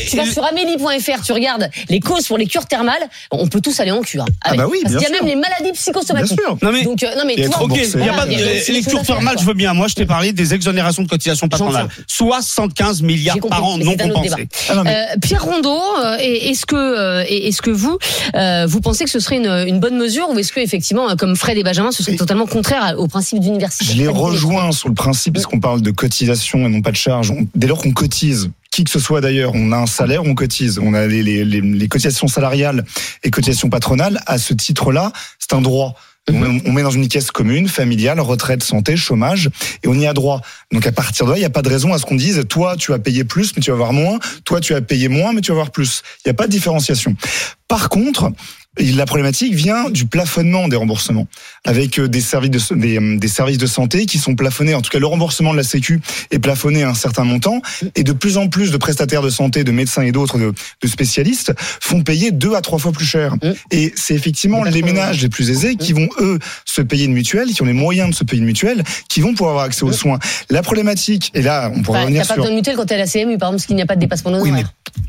tu, 0.10 0.18
vas- 0.18 0.26
sur- 0.32 0.46
tu 0.78 1.32
regardes 1.34 1.70
les 1.90 2.00
causes 2.00 2.28
pour 2.28 2.38
les 2.38 2.46
cures 2.46 2.66
thermales, 2.66 3.02
on 3.32 3.48
peut 3.48 3.62
tous 3.62 3.80
aller 3.80 3.92
en 3.92 4.02
cure. 4.02 4.26
Ah 4.44 4.54
bah 4.56 4.68
oui, 4.70 4.80
Parce 4.84 4.94
bien 4.96 5.02
qu'il 5.04 5.10
y 5.10 5.12
a 5.14 5.16
sûr. 5.18 5.26
même 5.26 5.34
les 5.36 5.40
maladies 5.40 5.64
Bien 5.64 5.74
psychosomatiques. 5.74 6.40
sûr. 6.40 6.58
Non 6.62 6.72
mais 6.72 6.84
Donc, 6.84 7.04
euh, 7.04 7.08
non, 7.18 7.24
mais 7.26 7.34
Et 7.34 7.36
tu 7.38 7.42
être 7.44 7.48
vois, 7.50 7.64
Ok, 7.66 7.72
remboursé. 7.72 7.92
il 8.00 8.06
y 8.06 8.10
a 8.10 8.14
pas 8.14 8.26
de- 8.26 8.32
il 8.32 8.40
y 8.40 8.44
a 8.44 8.46
aussi 8.46 8.72
les 8.72 8.78
des 8.80 8.84
choses 8.84 8.94
cures 8.94 9.06
faire, 9.06 9.16
thermales, 9.18 9.36
quoi. 9.36 9.42
je 9.44 9.48
veux 9.48 9.54
bien. 9.54 9.74
Moi, 9.74 9.88
je 9.88 9.96
t'ai 9.96 10.06
parlé 10.06 10.32
des 10.34 10.54
exonérations 10.54 11.04
de 11.04 11.08
cotisations 11.08 11.48
patronales. 11.48 11.88
J'entends. 11.90 12.04
75 12.08 13.02
milliards 13.02 13.36
J'ai 13.36 13.42
compris, 13.42 13.58
par 13.60 13.66
an 13.68 13.78
mais 13.78 13.84
non 13.86 13.94
c'est 13.98 14.04
un 14.04 14.10
autre 14.10 14.22
compensés. 14.22 14.48
Ah 14.70 14.84
Euh, 14.86 15.06
Pierre 15.22 15.44
Rondeau, 15.44 15.80
euh, 16.04 16.18
et- 16.20 16.50
est-ce 16.50 16.66
que, 16.66 16.76
euh, 16.76 17.24
et- 17.28 17.48
est-ce 17.50 17.62
que 17.62 17.72
vous, 17.72 17.98
euh, 18.36 18.66
vous 18.68 18.82
pensez 18.82 19.04
que 19.04 19.10
ce 19.10 19.20
serait 19.20 19.38
une, 19.38 19.48
une 19.68 19.80
bonne 19.80 19.98
mesure 19.98 20.30
ou 20.30 20.40
est-ce 20.40 20.52
que 20.52 20.60
effectivement, 20.60 21.10
euh, 21.10 21.16
comme 21.16 21.36
Fred 21.36 21.58
et 21.58 21.64
Benjamin, 21.64 21.92
ce 21.92 22.04
serait 22.04 22.14
Et- 22.14 22.18
totalement 22.18 22.46
contraire 22.46 22.84
à- 22.84 22.96
au 22.98 23.08
principe 23.08 23.40
d'université? 23.40 23.86
Je 23.94 23.98
les 23.98 24.08
rejoins 24.08 24.72
sur 24.72 24.90
le 24.90 24.96
principe, 24.96 25.34
puisqu'on 25.34 25.60
parle 25.60 25.82
de 25.82 25.92
cotisation 25.92 26.66
et 26.66 26.70
non 26.70 26.82
pas 26.82 26.92
de 26.92 26.96
charge. 26.96 27.32
On- 27.32 27.46
dès 27.56 27.68
lors 27.68 27.82
qu'on 27.82 27.92
cotise, 27.92 28.50
qui 28.72 28.84
que 28.84 28.92
ce 28.92 29.00
soit 29.00 29.22
d'ailleurs, 29.22 29.52
on 29.56 29.72
a 29.72 29.78
un 29.78 29.88
salaire, 29.88 30.24
on 30.24 30.36
cotise. 30.36 30.80
On 30.82 30.94
a 30.94 31.08
les, 31.08 31.24
les, 31.24 31.44
les, 31.44 31.62
les 31.62 31.88
cotisations 31.88 32.28
salariales 32.28 32.86
et 33.24 33.32
cotisations 33.32 33.70
patronales. 33.70 34.20
À 34.26 34.38
ce 34.38 34.54
titre-là, 34.54 35.12
c'est 35.40 35.54
un 35.54 35.62
droit. 35.62 35.96
On, 36.32 36.34
met- 36.38 36.62
on 36.66 36.72
met 36.74 36.84
dans 36.84 36.92
une 36.92 37.08
caisse 37.08 37.32
commune, 37.32 37.68
familiale, 37.68 38.20
retraite, 38.20 38.62
santé, 38.62 38.96
chômage, 38.96 39.50
et 39.82 39.88
on 39.88 39.96
y 39.96 40.06
a 40.06 40.14
droit. 40.14 40.42
Donc 40.72 40.86
à 40.86 40.92
partir 40.92 41.26
de 41.26 41.32
là, 41.32 41.38
il 41.38 41.40
n'y 41.40 41.46
a 41.46 41.50
pas 41.50 41.64
de 41.64 41.70
raison 41.70 41.92
à 41.92 41.98
ce 41.98 42.06
qu'on 42.06 42.16
dise, 42.16 42.44
toi 42.48 42.76
tu 42.78 42.92
vas 42.92 43.00
payer 43.00 43.24
plus, 43.24 43.56
mais 43.56 43.64
tu 43.64 43.72
vas 43.72 43.76
avoir 43.76 43.94
moins, 43.94 44.20
toi 44.46 44.62
tu 44.62 44.74
vas 44.74 44.82
payer 44.82 45.08
moins, 45.08 45.34
mais 45.34 45.42
tu 45.42 45.48
vas 45.50 45.56
avoir 45.56 45.72
plus. 45.72 46.04
Il 46.18 46.28
n'y 46.28 46.32
a 46.32 46.36
pas 46.36 46.46
de 46.46 46.52
différenciation. 46.52 47.16
Par 47.68 47.90
contre, 47.90 48.32
la 48.78 49.06
problématique 49.06 49.54
vient 49.54 49.90
du 49.90 50.06
plafonnement 50.06 50.68
des 50.68 50.76
remboursements, 50.76 51.28
avec 51.66 52.00
euh, 52.00 52.08
des 52.08 52.22
services 52.22 52.52
de, 52.52 52.76
des, 52.76 52.98
euh, 53.00 53.18
des 53.18 53.28
services 53.28 53.58
de 53.58 53.66
santé 53.66 54.06
qui 54.06 54.18
sont 54.18 54.36
plafonnés. 54.36 54.74
En 54.74 54.82
tout 54.82 54.92
cas, 54.92 55.00
le 55.00 55.08
remboursement 55.08 55.52
de 55.52 55.58
la 55.58 55.64
Sécu 55.64 56.00
est 56.32 56.40
plafonné 56.40 56.84
à 56.84 56.90
un 56.90 56.94
certain 56.94 57.24
montant, 57.24 57.62
et 57.96 58.04
de 58.04 58.12
plus 58.14 58.38
en 58.38 58.48
plus 58.48 58.72
de 58.72 58.78
prestataires 58.78 59.22
de 59.22 59.30
santé, 59.30 59.64
de 59.64 59.72
médecins 59.72 60.04
et 60.04 60.12
d'autres, 60.12 60.38
de, 60.38 60.54
de 60.82 60.88
spécialistes, 60.88 61.54
font 61.58 62.04
payer 62.04 62.32
deux 62.32 62.54
à 62.56 62.62
trois 62.62 62.80
fois 62.80 62.92
plus 62.92 63.06
cher. 63.06 63.36
Mm. 63.36 63.54
Et 63.72 63.94
c'est 63.96 64.14
effectivement 64.14 64.64
les 64.64 64.82
ménages 64.82 65.22
les 65.22 65.30
plus 65.30 65.50
aisés 65.50 65.76
qui 65.76 65.94
vont 65.94 66.10
eux 66.20 66.40
se 66.66 66.82
payer 66.82 67.06
une 67.06 67.14
mutuelle, 67.14 67.50
qui 67.50 67.62
ont 67.62 67.66
les 67.66 67.74
moyens 67.74 68.12
de 68.12 68.16
se 68.16 68.24
payer 68.24 68.40
une 68.40 68.48
mutuelle, 68.48 68.84
qui 69.10 69.22
vont 69.22 69.34
pouvoir 69.34 69.52
avoir 69.52 69.66
accès 69.66 69.84
aux 69.84 69.92
soins. 69.92 70.20
La 70.50 70.62
problématique, 70.62 71.32
et 71.34 71.42
là, 71.42 71.72
on 71.76 71.82
pourrait 71.82 72.00
Enfin, 72.00 72.06
revenir 72.06 72.22
T'as 72.22 72.28
pas 72.28 72.34
sur 72.36 72.44
besoin 72.44 72.52
de 72.52 72.56
mutuelle 72.56 72.76
quand 72.76 72.92
à 72.92 72.98
la 72.98 73.08
CMU, 73.08 73.38
par 73.38 73.50
exemple, 73.50 73.56
parce 73.56 73.66
qu'il 73.66 73.76
n'y 73.76 73.82
a 73.82 73.86
pas 73.86 73.96
de 73.96 74.00
dépassement 74.02 74.40
Oui, 74.40 74.52
mais 74.52 74.64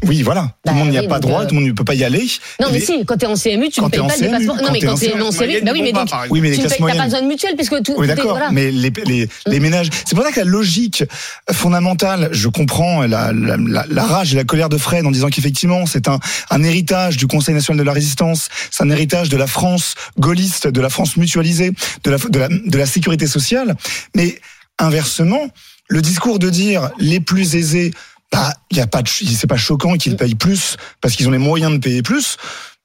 oui, 0.07 0.23
voilà. 0.23 0.43
Bah, 0.43 0.53
tout 0.67 0.71
le 0.73 0.75
monde 0.77 0.91
n'y 0.91 0.99
a 0.99 1.03
oui, 1.03 1.09
pas 1.09 1.21
droit, 1.21 1.43
euh, 1.43 1.47
tout 1.47 1.55
le 1.55 1.61
monde 1.61 1.69
ne 1.69 1.75
peut 1.75 1.85
pas 1.85 1.95
y 1.95 2.05
aller. 2.05 2.27
Non, 2.61 2.69
mais 2.73 2.81
si, 2.81 3.05
quand 3.05 3.17
t'es 3.17 3.27
en 3.27 3.35
CMU, 3.35 3.50
tu 3.71 3.81
Quand 3.81 3.87
ne 3.87 3.91
t'es 3.91 3.97
payes 3.97 4.01
en 4.01 4.09
pas 4.09 4.15
le 4.17 4.21
CMU, 4.21 4.31
dépassement. 4.31 4.57
Non, 4.57 4.73
mais 4.73 4.79
t'es 4.79 4.87
quand 4.87 4.93
en 4.93 4.97
t'es 4.97 5.11
CMU, 5.11 5.23
en 5.23 5.31
CMU, 5.31 5.61
bah 5.63 5.71
oui, 5.73 5.83
mais 5.83 5.93
donc, 5.93 6.09
Oui, 6.31 6.41
mais 6.41 6.51
les 6.51 6.57
tu 6.59 6.63
t'as 6.63 6.77
pas 6.77 7.05
besoin 7.05 7.23
de 7.23 7.27
mutuelle, 7.27 7.57
puisque 7.57 7.83
tout. 7.83 7.95
Oui, 7.97 8.07
d'accord. 8.07 8.31
voilà. 8.31 8.51
Mais 8.51 8.71
les, 8.71 8.93
les, 9.07 9.29
les 9.47 9.61
ménages, 9.61 9.89
c'est 10.05 10.15
pour 10.15 10.25
ça 10.25 10.33
que 10.33 10.41
la 10.41 10.47
logique 10.47 11.05
fondamentale, 11.53 12.29
je 12.33 12.49
comprends 12.49 13.03
la, 13.03 13.33
la, 13.33 13.57
la, 13.57 13.85
la 13.89 14.07
rage 14.07 14.33
et 14.33 14.37
la 14.37 14.45
colère 14.45 14.69
de 14.69 14.79
Fred 14.79 15.07
en 15.07 15.11
disant 15.11 15.29
qu'effectivement, 15.29 15.87
c'est 15.87 16.09
un, 16.09 16.19
un 16.51 16.63
héritage 16.63 17.17
du 17.17 17.27
Conseil 17.27 17.55
national 17.55 17.79
de 17.79 17.85
la 17.85 17.93
résistance, 17.93 18.49
c'est 18.71 18.83
un 18.83 18.91
héritage 18.91 19.29
de 19.29 19.37
la 19.37 19.47
France 19.47 19.95
gaulliste, 20.19 20.67
de 20.67 20.81
la 20.81 20.91
France 20.91 21.17
mutualisée, 21.17 21.73
de 22.05 22.11
la, 22.11 22.19
de 22.19 22.39
la, 22.39 22.49
de 22.49 22.79
la 22.79 22.87
sécurité 22.87 23.27
sociale. 23.27 23.77
Mais 24.15 24.39
inversement, 24.79 25.49
le 25.89 26.03
discours 26.03 26.39
de 26.39 26.51
dire 26.51 26.91
les 26.99 27.21
plus 27.21 27.57
aisés, 27.57 27.93
bah, 28.33 28.55
il 28.71 28.77
y 28.77 28.81
a 28.81 28.87
pas 28.87 29.03
de, 29.03 29.09
c'est 29.09 29.49
pas 29.49 29.57
choquant 29.57 29.97
qu'ils 29.97 30.17
payent 30.17 30.37
plus 30.37 30.77
parce 31.01 31.17
qu'ils 31.17 31.27
ont 31.27 31.33
les 31.33 31.39
moyens 31.39 31.73
de 31.73 31.79
payer 31.79 32.03
plus. 32.03 32.37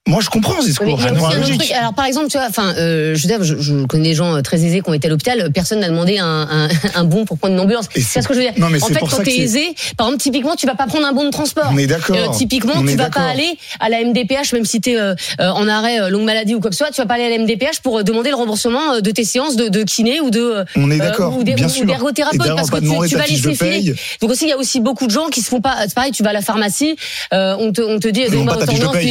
Moi, 0.07 0.21
je 0.21 0.29
comprends 0.29 0.53
ce 0.53 0.59
Oui, 0.59 0.65
discours. 0.67 1.01
un 1.01 1.15
autre 1.15 1.57
truc. 1.57 1.71
Alors, 1.71 1.95
par 1.95 2.05
exemple, 2.05 2.27
tu 2.27 2.37
vois, 2.37 2.45
enfin, 2.47 2.75
euh, 2.77 3.15
je 3.15 3.27
je, 3.41 3.59
je 3.59 3.85
connais 3.85 4.09
des 4.09 4.13
gens 4.13 4.35
euh, 4.35 4.41
très 4.41 4.63
aisés 4.63 4.81
qui 4.81 4.89
ont 4.89 4.93
été 4.93 5.07
à 5.07 5.09
l'hôpital. 5.09 5.49
Personne 5.51 5.79
n'a 5.79 5.89
demandé 5.89 6.19
un, 6.19 6.47
un, 6.47 6.67
un 6.95 7.03
bon 7.05 7.25
pour 7.25 7.39
prendre 7.39 7.55
une 7.55 7.59
ambulance. 7.59 7.87
C'est 7.95 8.21
ce 8.21 8.27
que 8.27 8.35
je 8.35 8.39
veux 8.39 8.45
dire. 8.45 8.53
Non, 8.57 8.69
mais 8.69 8.83
en 8.83 8.85
fait, 8.85 8.99
pour 8.99 9.09
quand 9.09 9.23
t'es 9.23 9.39
aisé, 9.39 9.73
par 9.97 10.05
exemple, 10.07 10.21
typiquement, 10.21 10.55
tu 10.55 10.67
vas 10.67 10.75
pas 10.75 10.85
prendre 10.85 11.07
un 11.07 11.11
bon 11.11 11.23
de 11.23 11.31
transport. 11.31 11.69
On 11.71 11.77
est 11.79 11.87
d'accord. 11.87 12.15
Euh, 12.15 12.37
typiquement, 12.37 12.73
On 12.77 12.85
tu 12.85 12.95
vas 12.95 13.09
pas 13.09 13.21
aller 13.21 13.57
à 13.79 13.89
la 13.89 14.03
MDPH, 14.03 14.53
même 14.53 14.65
si 14.65 14.79
t'es 14.79 14.95
euh, 14.95 15.15
euh, 15.39 15.49
en 15.49 15.67
arrêt 15.67 15.99
euh, 15.99 16.09
longue 16.09 16.25
maladie 16.25 16.53
ou 16.53 16.59
quoi 16.59 16.69
que 16.69 16.75
ce 16.75 16.85
soit, 16.85 16.91
tu 16.91 17.01
vas 17.01 17.07
pas 17.07 17.15
aller 17.15 17.25
à 17.25 17.29
la 17.29 17.39
MDPH 17.39 17.79
pour 17.81 18.03
demander 18.03 18.29
le 18.29 18.35
remboursement 18.35 18.99
de 19.01 19.09
tes 19.09 19.23
séances 19.23 19.55
de, 19.55 19.69
de 19.69 19.81
kiné 19.81 20.21
ou 20.21 20.29
de 20.29 20.65
On 20.75 20.91
est 20.91 20.99
d'accord, 20.99 21.35
ou 21.35 21.43
d'ergothérapeute 21.43 22.55
parce 22.55 22.69
que 22.69 23.07
tu, 23.07 23.15
vas 23.15 23.25
laisser 23.25 23.55
filer. 23.55 23.95
Donc 24.21 24.29
aussi, 24.29 24.45
il 24.45 24.49
y 24.49 24.53
a 24.53 24.57
aussi 24.57 24.81
beaucoup 24.81 25.07
de 25.07 25.11
gens 25.11 25.29
qui 25.29 25.41
se 25.41 25.49
font 25.49 25.61
pas. 25.61 25.77
C'est 25.81 25.95
pareil, 25.95 26.11
tu 26.11 26.21
vas 26.21 26.29
à 26.29 26.33
la 26.33 26.41
pharmacie, 26.41 26.95
on 27.31 27.71
te 27.71 27.81
on 27.81 27.97
te 27.97 28.07
dit 28.07 28.23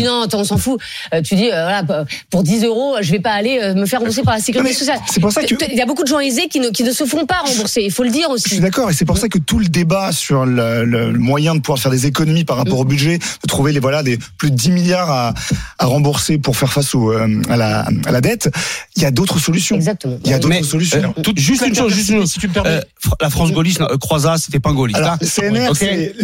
non, 0.05 0.23
attends, 0.23 0.39
on 0.39 0.45
s'en 0.45 0.57
fout. 0.57 0.81
Euh, 1.13 1.23
tu 1.23 1.35
dis 1.37 1.51
euh, 1.53 1.65
voilà 1.65 2.05
pour 2.31 2.43
10 2.43 2.65
euros, 2.65 2.97
je 3.01 3.11
vais 3.11 3.21
pas 3.21 3.33
aller 3.33 3.59
euh, 3.63 3.75
me 3.75 3.87
faire 3.87 4.01
rembourser 4.01 4.23
par 4.23 4.35
la 4.35 4.41
sécurité 4.41 4.73
sociale. 4.75 4.99
c'est 5.11 5.21
pour 5.21 5.33
ça 5.33 5.43
que- 5.43 5.55
il 5.71 5.77
y 5.79 5.83
a 5.83 5.87
beaucoup 5.87 6.03
de 6.03 6.09
gens 6.09 6.21
aisés 6.21 6.49
qui 6.49 6.61
ne 6.61 6.69
qui 6.71 6.83
ne 6.83 6.93
se 6.93 7.05
font 7.05 7.27
pas 7.27 7.39
rembourser. 7.47 7.83
Il 7.83 7.91
faut 7.93 8.05
le 8.05 8.11
dire 8.11 8.29
Je 8.35 8.41
suis 8.41 8.53
aussi. 8.53 8.61
d'accord, 8.61 8.91
et 8.91 8.95
c'est 8.95 9.05
pour 9.05 9.19
ça 9.19 9.29
que 9.29 9.39
tout 9.39 9.59
le 9.59 9.67
débat 9.67 10.13
sur 10.13 10.45
le, 10.47 10.85
le 10.85 11.13
moyen 11.13 11.55
de 11.55 11.61
pouvoir 11.61 11.79
faire 11.79 11.91
des 11.93 12.07
économies 12.07 12.45
par 12.45 12.57
rapport 12.57 12.79
au 12.79 12.85
budget, 12.85 13.19
de 13.19 13.47
trouver 13.49 13.73
les 13.73 13.81
voilà 13.81 14.03
des 14.03 14.19
plus 14.39 14.51
de 14.51 14.57
10 14.57 14.71
milliards 14.71 15.11
à, 15.11 15.35
à 15.79 15.87
rembourser 15.87 16.39
pour 16.39 16.57
faire 16.57 16.73
face 16.73 16.95
au, 16.95 17.11
à, 17.13 17.57
la, 17.57 17.87
à 18.07 18.13
la 18.13 18.21
dette, 18.21 18.51
il 18.97 19.03
y 19.03 19.07
a 19.07 19.11
d'autres 19.11 19.39
solutions. 19.39 19.77
Exactement. 19.77 20.19
Il 20.25 20.31
y 20.31 20.35
a 20.35 20.39
d'autres 20.39 20.55
Mais, 20.55 20.63
solutions. 20.63 21.15
euh, 21.17 21.23
tout- 21.23 21.33
juste 21.37 21.67
une 21.67 21.75
chose, 21.75 21.93
juste 21.93 22.11
une 22.11 22.21
chose. 22.21 22.33
Si 22.33 22.39
tu 22.39 22.49
me 22.49 22.53
permets. 22.53 22.69
Euh, 22.71 22.81
la 23.21 23.31
France 23.31 23.53
gaulliste, 23.53 23.81
euh, 23.81 23.97
Croizat, 23.99 24.37
c'était 24.39 24.61
pas 24.61 24.71
un 24.71 24.75
gaulliste. 24.75 24.99
Alors, 24.99 25.13
hein. 25.13 25.19
CNR, 25.21 25.75
c'est 25.77 26.15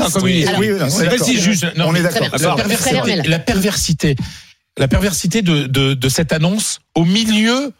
un 0.00 0.10
communiste. 0.10 0.52
Oui, 0.58 0.70
oui, 0.70 0.76
on 0.80 0.86
est 0.86 1.18
C'est 1.18 1.36
juste. 1.36 1.66
Non, 1.76 1.86
On 1.88 1.94
est 1.94 2.02
d'accord. 2.02 2.28
La 2.32 2.38
Très 2.38 2.54
perversité, 2.56 3.28
la 3.28 3.38
perversité, 3.96 4.16
la 4.78 4.88
perversité 4.88 5.42
de, 5.42 5.66
de, 5.66 5.94
de 5.94 6.08
cette 6.08 6.32
annonce 6.32 6.80
au 6.94 7.04
milieu 7.04 7.72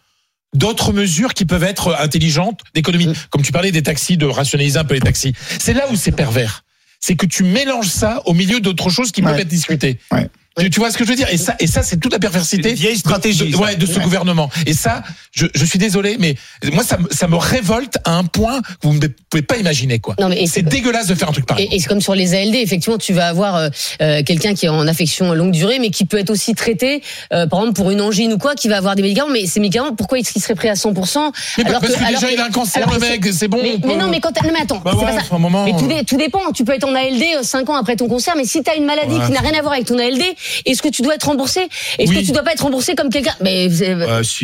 d'autres 0.54 0.92
mesures 0.92 1.32
qui 1.34 1.44
peuvent 1.46 1.64
être 1.64 1.96
intelligentes 1.98 2.60
d'économie. 2.74 3.06
Mm. 3.06 3.14
Comme 3.30 3.42
tu 3.42 3.52
parlais 3.52 3.72
des 3.72 3.82
taxis, 3.82 4.16
de 4.16 4.26
rationaliser 4.26 4.78
un 4.78 4.84
peu 4.84 4.94
les 4.94 5.00
taxis. 5.00 5.34
C'est 5.58 5.72
là 5.72 5.86
où 5.90 5.96
c'est 5.96 6.12
pervers. 6.12 6.64
C'est 7.00 7.16
que 7.16 7.26
tu 7.26 7.42
mélanges 7.42 7.88
ça 7.88 8.22
au 8.26 8.34
milieu 8.34 8.60
d'autres 8.60 8.90
choses 8.90 9.10
qui 9.10 9.22
peuvent 9.22 9.38
être 9.38 9.48
discutées. 9.48 9.98
Ouais. 10.12 10.28
Tu, 10.58 10.68
tu 10.70 10.80
vois 10.80 10.90
ce 10.90 10.98
que 10.98 11.04
je 11.04 11.08
veux 11.10 11.16
dire? 11.16 11.28
Et 11.30 11.38
ça, 11.38 11.54
et 11.60 11.66
ça, 11.66 11.82
c'est 11.82 11.96
toute 11.98 12.12
la 12.12 12.18
perversité. 12.18 12.74
vieille 12.74 12.94
de- 12.94 12.98
stratégie, 12.98 13.50
de, 13.50 13.56
ouais, 13.56 13.76
de 13.76 13.86
ce 13.86 13.96
Ouais. 13.98 14.04
gouvernement. 14.04 14.50
Et 14.66 14.74
ça, 14.74 15.02
je, 15.32 15.46
je 15.54 15.64
suis 15.64 15.78
désolé, 15.78 16.16
mais 16.18 16.34
moi, 16.72 16.84
ça, 16.84 16.98
me- 16.98 17.08
ça 17.10 17.26
me 17.26 17.36
révolte 17.36 17.96
à 18.04 18.12
un 18.16 18.24
point 18.24 18.60
que 18.60 18.68
vous 18.82 18.92
ne 18.94 19.06
pouvez 19.30 19.42
pas 19.42 19.56
imaginer, 19.56 19.98
quoi. 19.98 20.14
Non, 20.20 20.28
mais 20.28 20.42
et 20.42 20.46
C'est 20.46 20.62
dégueulasse 20.62 21.06
de 21.06 21.14
faire 21.14 21.28
un 21.28 21.32
truc 21.32 21.46
pareil. 21.46 21.68
Et, 21.70 21.76
et 21.76 21.78
c'est 21.78 21.88
comme 21.88 22.00
sur 22.02 22.14
les 22.14 22.34
ALD, 22.34 22.54
effectivement, 22.56 22.98
tu 22.98 23.12
vas 23.14 23.28
avoir 23.28 23.56
euh, 23.56 23.68
euh, 24.02 24.22
quelqu'un 24.24 24.54
qui 24.54 24.66
est 24.66 24.68
en 24.68 24.86
affection 24.86 25.32
longue 25.32 25.52
durée, 25.52 25.78
mais 25.78 25.88
qui 25.90 26.04
peut 26.04 26.18
être 26.18 26.30
aussi 26.30 26.54
traité, 26.54 27.02
euh, 27.32 27.46
par 27.46 27.60
exemple 27.60 27.74
pour 27.76 27.90
une 27.90 28.00
angine 28.02 28.32
ou 28.34 28.38
quoi, 28.38 28.54
qui 28.54 28.68
va 28.68 28.76
avoir 28.76 28.94
des 28.94 29.02
médicaments. 29.02 29.30
Mais 29.32 29.46
ces 29.46 29.60
médicaments, 29.60 29.94
pourquoi 29.94 30.18
est-ce 30.18 30.32
qu'ils 30.32 30.42
seraient 30.42 30.54
prêts 30.54 30.68
à 30.68 30.74
100% 30.74 31.32
Mais 31.58 31.64
alors 31.64 31.80
parce 31.80 31.94
que, 31.94 31.98
alors 31.98 32.20
déjà, 32.20 32.30
il 32.30 32.38
a 32.38 32.44
un 32.46 32.50
cancer, 32.50 32.86
le 32.90 32.96
que 32.96 33.00
mec, 33.00 33.26
c'est 33.32 33.48
bon. 33.48 33.58
Mais, 33.62 33.96
non, 33.96 34.08
mais 34.08 34.20
quand 34.20 34.30
non, 34.42 34.50
mais 34.52 34.60
attends, 34.60 34.82
Bah 34.84 34.90
c'est 34.92 34.98
ouais, 34.98 35.04
pas 35.06 35.12
ça. 35.12 35.18
enfin, 35.22 35.36
un 35.36 35.38
moment, 35.38 35.64
Mais 35.64 35.72
tout, 35.72 35.84
euh, 35.86 35.88
dé- 36.00 36.04
tout 36.04 36.16
dépend. 36.18 36.52
Tu 36.54 36.64
peux 36.64 36.72
être 36.74 36.84
en 36.86 36.94
ALD 36.94 37.24
5 37.42 37.70
ans 37.70 37.76
après 37.76 37.96
ton 37.96 38.08
cancer, 38.08 38.34
mais 38.36 38.44
si 38.44 38.62
tu 38.62 38.70
as 38.70 38.74
une 38.76 38.84
maladie 38.84 39.14
Ouais. 39.14 39.26
qui 39.26 39.32
n'a 39.32 39.40
rien 39.40 39.54
à 39.58 39.62
voir 39.62 39.72
avec 39.74 39.86
ton 39.86 39.98
ALD, 39.98 40.22
est-ce 40.64 40.82
que 40.82 40.88
tu 40.88 41.02
dois 41.02 41.14
être 41.14 41.24
remboursé? 41.28 41.68
Est-ce 41.98 42.10
Oui. 42.10 42.20
que 42.20 42.26
tu 42.26 42.32
dois 42.32 42.42
pas 42.42 42.52
être 42.52 42.62
remboursé 42.62 42.94
comme 42.94 43.10
quelqu'un? 43.10 43.34
Mais 43.40 43.68
c'est- 43.70 43.94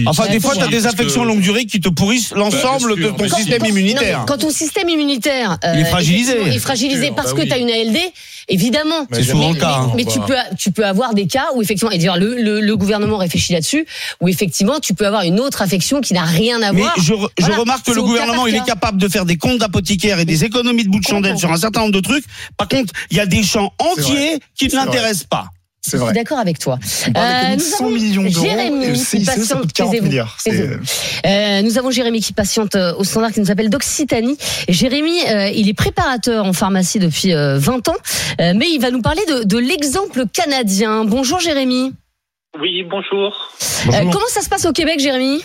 Enfin, 0.06 0.24
Ouais, 0.24 0.30
des 0.30 0.40
fois, 0.40 0.52
si, 0.54 0.58
tu 0.60 0.64
as 0.64 0.68
des 0.68 0.86
affections 0.86 1.22
que- 1.22 1.28
longue 1.28 1.40
durée 1.40 1.64
qui 1.66 1.80
te 1.80 1.88
pourrissent 1.88 2.32
l'ensemble 2.32 2.90
Bah, 2.90 2.94
bien 2.96 3.06
de 3.12 3.16
ton 3.16 3.22
mais 3.24 3.28
système 3.28 3.58
quand- 3.62 3.66
immunitaire. 3.68 4.18
non, 4.18 4.24
mais 4.24 4.26
quand 4.32 4.38
ton 4.38 4.50
système 4.50 4.88
immunitaire 4.88 5.58
euh, 5.64 5.72
Il 5.74 5.80
est 5.80 5.84
fragilisé. 5.84 6.32
effectivement, 6.32 6.56
est 6.56 6.58
fragilisé 6.60 7.06
Sûr, 7.06 7.14
parce 7.14 7.28
bah 7.30 7.36
que 7.36 7.40
oui. 7.42 7.48
tu 7.48 7.54
as 7.54 7.58
une 7.58 7.70
ALD, 7.70 7.98
évidemment. 8.48 9.06
C'est 9.12 9.22
souvent 9.24 9.48
mais, 9.48 9.54
le 9.54 9.60
cas, 9.60 9.66
mais- 9.80 9.84
hein. 9.86 9.92
mais 9.96 10.04
tu 10.04 10.20
peux 10.20 10.34
tu 10.58 10.70
peux 10.72 10.84
avoir 10.86 11.14
des 11.14 11.26
cas 11.26 11.46
où 11.54 11.62
effectivement 11.62 11.90
et 11.90 11.98
dire 11.98 12.16
le, 12.16 12.36
le, 12.40 12.60
le 12.60 12.76
gouvernement 12.76 13.16
réfléchit 13.16 13.52
là-dessus 13.52 13.86
où 14.20 14.28
effectivement 14.28 14.78
tu 14.80 14.94
peux 14.94 15.06
avoir 15.06 15.22
une 15.22 15.40
autre 15.40 15.62
affection 15.62 16.00
qui 16.00 16.14
n'a 16.14 16.22
rien 16.24 16.62
à 16.62 16.72
Mais 16.72 16.80
voir. 16.80 16.94
je, 16.98 17.12
re- 17.14 17.28
je 17.38 17.44
Voilà, 17.44 17.56
remarque 17.60 17.86
que 17.86 17.92
le 17.92 18.02
gouvernement, 18.02 18.46
il 18.46 18.54
est 18.54 18.64
capable 18.64 18.98
de 18.98 19.08
faire 19.08 19.24
des 19.24 19.36
comptes 19.36 19.58
d'apothicaires 19.58 20.18
et 20.20 20.24
des 20.24 20.44
économies 20.44 20.84
de 20.84 20.88
bout 20.88 21.00
de 21.00 21.06
chandelle 21.06 21.38
sur 21.38 21.50
un 21.52 21.56
certain 21.56 21.80
nombre 21.80 21.92
de 21.92 22.00
trucs. 22.00 22.24
Par 22.56 22.68
contre, 22.68 22.92
il 23.10 23.16
y 23.16 23.20
a 23.20 23.26
des 23.26 23.42
champs 23.42 23.72
entiers 23.78 24.38
qui 24.56 24.66
ne 24.68 24.72
l'intéressent 24.72 25.24
pas. 25.24 25.46
C'est 25.88 25.96
Je 25.96 26.02
suis 26.02 26.04
vrai. 26.06 26.12
d'accord 26.14 26.38
avec 26.38 26.58
toi. 26.58 26.78
Euh, 27.08 27.08
d'économie 27.10 27.50
de 27.50 27.54
nous 27.56 27.60
100 27.60 27.84
avons 27.84 27.90
millions 27.94 28.22
d'euros 28.22 28.44
Jérémy 28.46 28.92
qui 28.92 29.24
patiente, 29.24 29.60
coûte 29.62 29.72
40 29.72 29.90
taisez-vous, 29.92 30.06
milliards. 30.08 30.36
C'est- 30.38 30.50
taisez-vous. 30.50 30.82
Euh, 31.26 31.62
nous 31.62 31.78
avons 31.78 31.90
Jérémy 31.90 32.20
qui 32.20 32.32
patiente 32.32 32.74
euh, 32.76 32.94
au 32.96 33.04
standard 33.04 33.32
qui 33.32 33.40
nous 33.40 33.50
appelle 33.50 33.70
d'Occitanie. 33.70 34.36
Jérémy, 34.68 35.18
euh, 35.28 35.48
il 35.48 35.68
est 35.68 35.74
préparateur 35.74 36.44
en 36.44 36.52
pharmacie 36.52 36.98
depuis 36.98 37.32
euh, 37.34 37.58
20 37.58 37.88
ans, 37.88 37.94
euh, 38.40 38.52
mais 38.54 38.66
il 38.70 38.78
va 38.80 38.90
nous 38.90 39.02
parler 39.02 39.22
de, 39.28 39.44
de 39.44 39.58
l'exemple 39.58 40.24
canadien. 40.32 41.04
Bonjour 41.04 41.40
Jérémy. 41.40 41.92
Oui, 42.60 42.82
bonjour. 42.82 43.50
Euh, 43.88 43.92
comment 44.12 44.26
ça 44.28 44.40
se 44.40 44.48
passe 44.48 44.66
au 44.66 44.72
Québec, 44.72 45.00
Jérémy? 45.00 45.42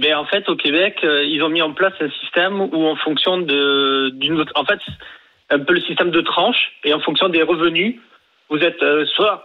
Mais 0.00 0.12
en 0.12 0.24
fait, 0.26 0.48
au 0.48 0.56
Québec, 0.56 0.96
euh, 1.04 1.24
ils 1.24 1.40
ont 1.42 1.48
mis 1.48 1.62
en 1.62 1.72
place 1.72 1.92
un 2.00 2.10
système 2.20 2.60
où, 2.60 2.86
en 2.86 2.96
fonction 2.96 3.38
de 3.38 4.10
d'une 4.14 4.40
autre, 4.40 4.52
en 4.56 4.64
fait, 4.64 4.80
un 5.50 5.60
peu 5.60 5.72
le 5.74 5.80
système 5.82 6.10
de 6.10 6.20
tranches 6.20 6.72
et 6.84 6.92
en 6.92 7.00
fonction 7.00 7.28
des 7.28 7.42
revenus, 7.42 7.96
vous 8.50 8.58
êtes 8.58 8.80
soit 9.14 9.44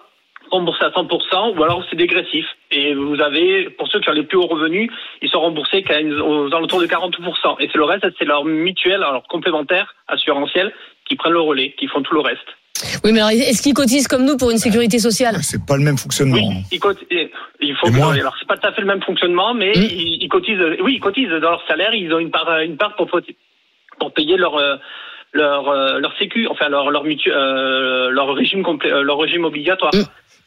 remboursé 0.52 0.84
à 0.84 0.90
100% 0.90 1.58
ou 1.58 1.64
alors 1.64 1.84
c'est 1.90 1.96
dégressif. 1.96 2.46
Et 2.72 2.94
vous 2.94 3.20
avez, 3.22 3.70
pour 3.72 3.88
ceux 3.88 4.00
qui 4.00 4.10
ont 4.10 4.14
les 4.14 4.24
plus 4.24 4.38
hauts 4.38 4.48
revenus, 4.48 4.92
ils 5.22 5.30
sont 5.30 5.40
remboursés 5.42 5.84
qu'à 5.84 6.00
aux 6.02 6.48
alentours 6.54 6.82
de 6.82 6.88
40%. 6.88 7.58
Et 7.60 7.68
c'est 7.72 7.78
le 7.78 7.84
reste, 7.84 8.06
c'est 8.18 8.26
leur 8.26 8.46
mutuelle, 8.46 9.04
alors 9.04 9.24
complémentaire, 9.28 9.94
assurantielle, 10.08 10.74
qui 11.06 11.16
prennent 11.16 11.34
le 11.34 11.42
relais, 11.42 11.74
qui 11.80 11.88
font 11.88 12.02
tout 12.02 12.14
le 12.14 12.22
reste. 12.22 12.48
Oui, 13.04 13.12
mais 13.12 13.20
alors, 13.20 13.32
est-ce 13.32 13.62
qu'ils 13.62 13.74
cotisent 13.74 14.08
comme 14.08 14.24
nous 14.24 14.38
pour 14.38 14.52
une 14.52 14.58
sécurité 14.58 15.00
sociale? 15.00 15.36
C'est 15.42 15.66
pas 15.66 15.76
le 15.76 15.84
même 15.84 15.98
fonctionnement. 15.98 16.38
Oui, 16.38 16.64
ils 16.72 16.80
cot- 16.80 16.94
et- 17.12 17.30
il 17.60 17.76
faut 17.76 17.88
que, 17.88 18.20
alors 18.20 18.36
c'est 18.40 18.48
pas 18.48 18.56
tout 18.56 18.68
à 18.68 18.72
fait 18.72 18.80
le 18.82 18.88
même 18.88 19.02
fonctionnement, 19.02 19.54
mais 19.54 19.72
Mm. 19.76 19.82
ils, 19.82 20.24
ils 20.24 20.30
cotisent. 20.30 20.62
Oui, 20.82 20.94
ils 20.96 21.00
cotisent 21.02 21.28
dans 21.30 21.52
leur 21.52 21.64
salaire. 21.68 21.94
Ils 21.94 22.14
ont 22.14 22.20
une 22.20 22.32
part, 22.32 22.60
une 22.62 22.78
part 22.78 22.96
pour 22.96 23.10
pour 24.00 24.14
payer 24.14 24.38
leur 24.38 24.56
euh, 24.56 24.78
leur 25.34 25.70
euh, 25.70 26.00
leur 26.00 26.16
sécu, 26.18 26.48
enfin 26.48 26.70
leur 26.70 26.90
leur 26.92 27.04
mutu, 27.04 27.32
euh, 27.32 28.10
leur 28.10 28.34
régime 28.34 28.64
complet, 28.64 28.92
euh, 28.92 29.02
leur 29.04 29.18
régime 29.20 29.46
obligatoire. 29.46 29.92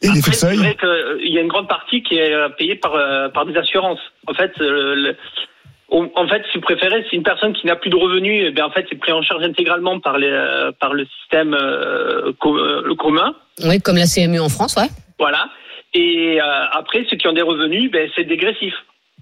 Et 0.01 0.07
Après, 0.09 0.33
c'est 0.33 0.55
vrai 0.55 0.75
qu'il 0.75 1.31
y 1.31 1.37
a 1.37 1.41
une 1.41 1.47
grande 1.47 1.69
partie 1.69 2.03
qui 2.03 2.15
est 2.17 2.33
euh, 2.33 2.49
payée 2.49 2.75
par 2.75 2.93
euh, 2.95 3.29
par 3.29 3.45
des 3.45 3.55
assurances. 3.57 4.01
En 4.27 4.33
fait, 4.33 4.51
euh, 4.59 4.95
le- 4.95 5.15
en 5.89 6.27
fait, 6.27 6.43
si 6.51 6.57
vous 6.57 6.61
préférez, 6.63 7.05
c'est 7.09 7.15
une 7.15 7.23
personne 7.23 7.53
qui 7.53 7.67
n'a 7.67 7.75
plus 7.75 7.91
de 7.91 7.95
revenus, 7.95 8.45
eh 8.47 8.51
bien 8.51 8.65
en 8.65 8.71
fait, 8.71 8.85
c'est 8.89 8.97
pris 8.97 9.11
en 9.11 9.21
charge 9.21 9.43
intégralement 9.43 9.99
par 9.99 10.17
les 10.17 10.27
euh, 10.31 10.71
par 10.79 10.93
le 10.93 11.05
système 11.05 11.53
euh, 11.53 12.33
co- 12.39 12.57
le 12.57 12.95
commun. 12.95 13.35
Oui, 13.63 13.79
comme 13.79 13.97
la 13.97 14.05
CMU 14.07 14.39
en 14.39 14.49
France, 14.49 14.75
ouais. 14.75 14.89
Voilà. 15.19 15.49
Et 15.93 16.41
euh, 16.41 16.65
après, 16.71 17.05
ceux 17.09 17.17
qui 17.17 17.27
ont 17.27 17.33
des 17.33 17.43
revenus, 17.43 17.91
ben, 17.91 18.09
c'est 18.15 18.23
dégressif. 18.23 18.73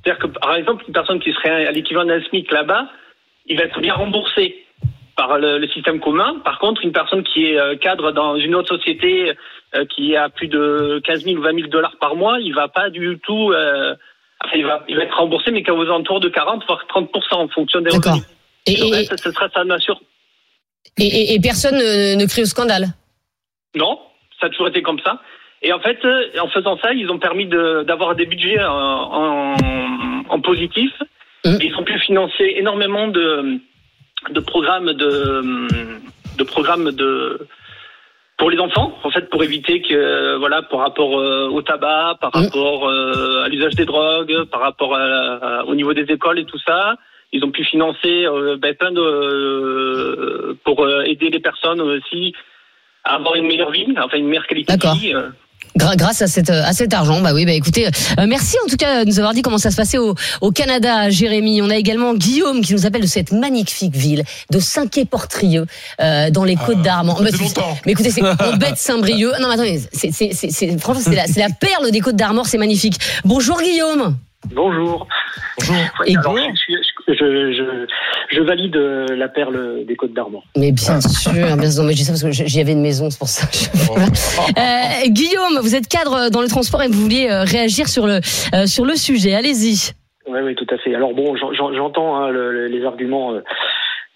C'est-à-dire 0.04 0.20
que, 0.24 0.28
par 0.40 0.56
exemple, 0.56 0.86
une 0.88 0.94
personne 0.94 1.20
qui 1.20 1.34
serait 1.34 1.68
à 1.68 1.72
l'équivalent 1.72 2.08
d'un 2.08 2.24
SMIC 2.24 2.50
là-bas, 2.52 2.88
il 3.48 3.58
va 3.58 3.66
être 3.66 3.82
bien 3.82 3.94
remboursé 3.94 4.64
par 5.16 5.38
le, 5.38 5.58
le 5.58 5.68
système 5.70 6.00
commun. 6.00 6.40
Par 6.44 6.60
contre, 6.60 6.84
une 6.84 6.92
personne 6.92 7.24
qui 7.24 7.46
est 7.48 7.60
euh, 7.60 7.76
cadre 7.76 8.12
dans 8.12 8.36
une 8.38 8.56
autre 8.56 8.76
société 8.78 9.34
euh, 9.76 9.86
qui 9.86 10.16
à 10.16 10.30
plus 10.30 10.48
de 10.48 11.02
15 11.06 11.24
000 11.24 11.38
ou 11.38 11.42
20 11.42 11.56
000 11.56 11.68
dollars 11.68 11.96
par 12.00 12.16
mois, 12.16 12.40
il 12.40 12.54
va 12.54 12.68
pas 12.68 12.90
du 12.90 13.20
tout... 13.24 13.52
euh, 13.52 13.96
enfin, 14.44 14.56
il, 14.58 14.66
va, 14.66 14.84
il 14.88 14.96
va 14.98 15.04
être 15.04 15.18
remboursé, 15.18 15.52
mais 15.52 15.64
qu'à 15.64 15.74
aux 15.74 15.82
alentours 15.84 16.20
de 16.20 16.30
40 16.30 16.66
voire 16.66 16.86
30% 16.90 17.08
en 17.34 17.48
fonction 17.50 17.82
des 17.82 17.90
revenus. 17.96 18.24
Et, 18.68 18.74
et, 18.74 18.92
reste, 18.92 19.18
ce 19.18 19.32
sera 19.32 19.50
sa 19.50 19.64
nation. 19.64 19.98
et, 20.98 21.06
et- 21.06 21.34
et 21.36 21.40
personne 21.40 21.76
ne, 21.76 22.16
ne 22.16 22.26
crie 22.28 22.42
au 22.44 22.46
scandale? 22.46 22.86
Non, 23.76 24.00
ça 24.40 24.48
a 24.48 24.50
toujours 24.50 24.68
été 24.68 24.82
comme 24.82 25.00
ça. 25.00 25.22
Et 25.64 25.72
en 25.74 25.80
fait, 25.80 26.00
en 26.40 26.48
faisant 26.50 26.78
ça, 26.78 26.92
ils 26.94 27.10
ont 27.10 27.20
permis 27.20 27.46
de- 27.46 27.84
d'avoir 27.84 28.16
des 28.16 28.26
budgets 28.26 28.62
en, 28.64 29.56
en 30.30 30.42
positif. 30.42 30.92
Mhm. 31.46 31.58
Ils 31.62 31.76
ont 31.76 31.84
pu 31.84 31.98
financer 32.00 32.54
énormément 32.58 33.08
de, 33.08 33.60
de 34.30 34.40
programmes 34.40 34.94
de, 34.94 35.42
de 36.38 36.44
programmes 36.44 36.92
de 36.92 37.40
pour 38.38 38.50
les 38.50 38.58
enfants, 38.60 38.98
en 39.04 39.12
fait, 39.12 39.30
pour 39.30 39.44
éviter 39.44 39.82
que, 39.84 40.36
voilà, 40.38 40.64
par 40.64 40.80
rapport 40.80 41.20
euh, 41.20 41.48
au 41.50 41.62
tabac, 41.62 42.18
par 42.20 42.36
Mhm. 42.36 42.46
rapport 42.46 42.90
euh, 42.90 43.44
à 43.44 43.48
l'usage 43.50 43.76
des 43.76 43.86
drogues, 43.86 44.46
par 44.46 44.62
rapport 44.62 44.96
à- 44.96 45.60
à- 45.60 45.64
au 45.66 45.76
niveau 45.76 45.94
des 45.94 46.12
écoles 46.12 46.40
et 46.40 46.46
tout 46.46 46.58
ça. 46.66 46.96
Ils 47.34 47.44
ont 47.46 47.52
pu 47.52 47.64
financer 47.64 48.26
euh, 48.26 48.58
ben, 48.58 48.74
plein 48.76 48.92
de 48.92 50.58
pour 50.66 50.88
aider 51.06 51.30
les 51.30 51.40
personnes 51.40 51.82
aussi 51.82 52.34
à 53.04 53.16
avoir 53.16 53.36
une 53.36 53.46
meilleure 53.48 53.72
vie, 53.72 53.86
enfin 53.98 54.18
une 54.18 54.28
meilleure 54.28 54.48
qualité 54.48 54.76
de 54.76 54.88
vie. 55.00 55.14
Euh. 55.80 55.96
Grâce 55.96 56.22
à, 56.22 56.28
cette, 56.28 56.50
à 56.50 56.74
cet 56.74 56.94
argent, 56.94 57.22
bah 57.22 57.32
oui, 57.34 57.46
bah 57.46 57.52
écoutez, 57.54 57.88
euh, 57.88 58.26
merci 58.28 58.56
en 58.66 58.70
tout 58.70 58.76
cas 58.76 59.04
de 59.06 59.10
nous 59.10 59.20
avoir 59.20 59.34
dit 59.34 59.42
comment 59.42 59.58
ça 59.58 59.72
se 59.72 59.76
passait 59.78 59.98
au, 59.98 60.16
au 60.42 60.52
Canada, 60.52 61.10
Jérémy. 61.10 61.62
On 61.62 61.70
a 61.70 61.76
également 61.76 62.14
Guillaume 62.14 62.62
qui 62.62 62.74
nous 62.74 62.86
appelle 62.86 63.02
de 63.02 63.08
cette 63.08 63.32
magnifique 63.32 63.96
ville 63.96 64.24
de 64.50 64.60
Saint-Quay-Portrieux, 64.60 65.66
euh, 66.02 66.30
dans 66.30 66.44
les 66.44 66.56
Côtes 66.56 66.82
d'Armor. 66.82 67.18
ça 67.20 67.24
Mais, 67.24 67.32
fait 67.32 67.38
c'est- 67.38 67.44
longtemps. 67.44 67.78
mais 67.86 67.92
écoutez, 67.94 68.12
c'est 68.12 68.22
en 68.24 68.36
bête 68.58 68.78
Saint-Brieuc. 68.78 69.34
Non, 69.40 69.48
mais 69.48 69.54
attendez, 69.54 69.82
c'est, 69.94 70.12
c'est, 70.12 70.32
c'est, 70.34 70.50
c'est- 70.52 70.78
franchement, 70.80 71.04
c'est 71.06 71.16
la, 71.16 71.28
c'est 71.28 71.40
la 71.40 71.50
perle 71.50 71.92
des 71.92 72.00
Côtes 72.02 72.16
d'Armor, 72.16 72.46
c'est 72.46 72.58
magnifique. 72.58 73.00
Bonjour 73.24 73.62
Guillaume. 73.62 74.18
Bonjour. 74.54 75.08
Bonjour. 75.60 75.76
Et 76.08 76.16
alors, 76.18 76.34
bon. 76.34 76.40
je, 76.52 76.58
suis- 76.60 76.74
je, 77.14 77.54
je, 77.54 78.36
je 78.36 78.42
valide 78.42 78.76
euh, 78.76 79.06
la 79.16 79.28
perle 79.30 79.86
des 79.86 79.96
Côtes 79.96 80.14
d'Armor. 80.14 80.44
Mais 80.58 80.72
bien 80.72 81.00
sûr, 81.02 81.32
bien 81.34 81.70
sûr, 81.72 81.84
mais 81.84 81.92
je 81.94 81.98
dis 81.98 82.04
ça 82.04 82.12
parce 82.14 82.24
que 82.24 82.32
j'y 82.32 82.60
avais 82.60 82.72
une 82.74 82.82
maison, 82.82 83.10
c'est 83.10 83.20
pour 83.20 83.28
ça. 83.28 83.48
Euh, 84.58 85.08
Guillaume, 85.10 85.60
vous 85.62 85.76
êtes 85.76 85.88
cadre 85.88 86.30
dans 86.30 86.42
le 86.42 86.48
transport 86.48 86.82
et 86.84 86.88
vous 86.88 87.02
vouliez 87.02 87.30
euh, 87.30 87.44
réagir 87.44 87.88
sur 87.88 88.08
le, 88.08 88.20
euh, 88.54 88.66
sur 88.66 88.86
le 88.86 88.96
sujet. 88.96 89.34
Allez-y. 89.34 89.92
Oui, 90.28 90.40
oui, 90.44 90.56
tout 90.56 90.68
à 90.74 90.78
fait. 90.78 90.94
Alors 90.96 91.14
bon, 91.14 91.36
j'en- 91.36 91.52
j'en- 91.54 91.74
j'entends 91.74 92.16
hein, 92.18 92.30
le- 92.30 92.52
le- 92.52 92.68
les 92.68 92.86
arguments 92.86 93.34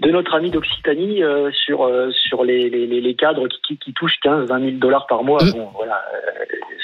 de 0.01 0.11
notre 0.11 0.33
ami 0.35 0.51
d'Occitanie 0.51 1.23
euh, 1.23 1.49
sur 1.51 1.83
euh, 1.85 2.11
sur 2.11 2.43
les, 2.43 2.69
les, 2.69 2.85
les- 2.87 3.15
cadres 3.15 3.47
qui, 3.47 3.59
qui, 3.67 3.77
qui 3.77 3.93
touchent 3.93 4.19
15, 4.23 4.49
20 4.49 4.59
000 4.59 4.71
dollars 4.73 5.07
par 5.07 5.23
mois. 5.23 5.41
Mm. 5.43 5.51
Bon, 5.51 5.69
voilà, 5.75 6.01
euh, 6.13 6.43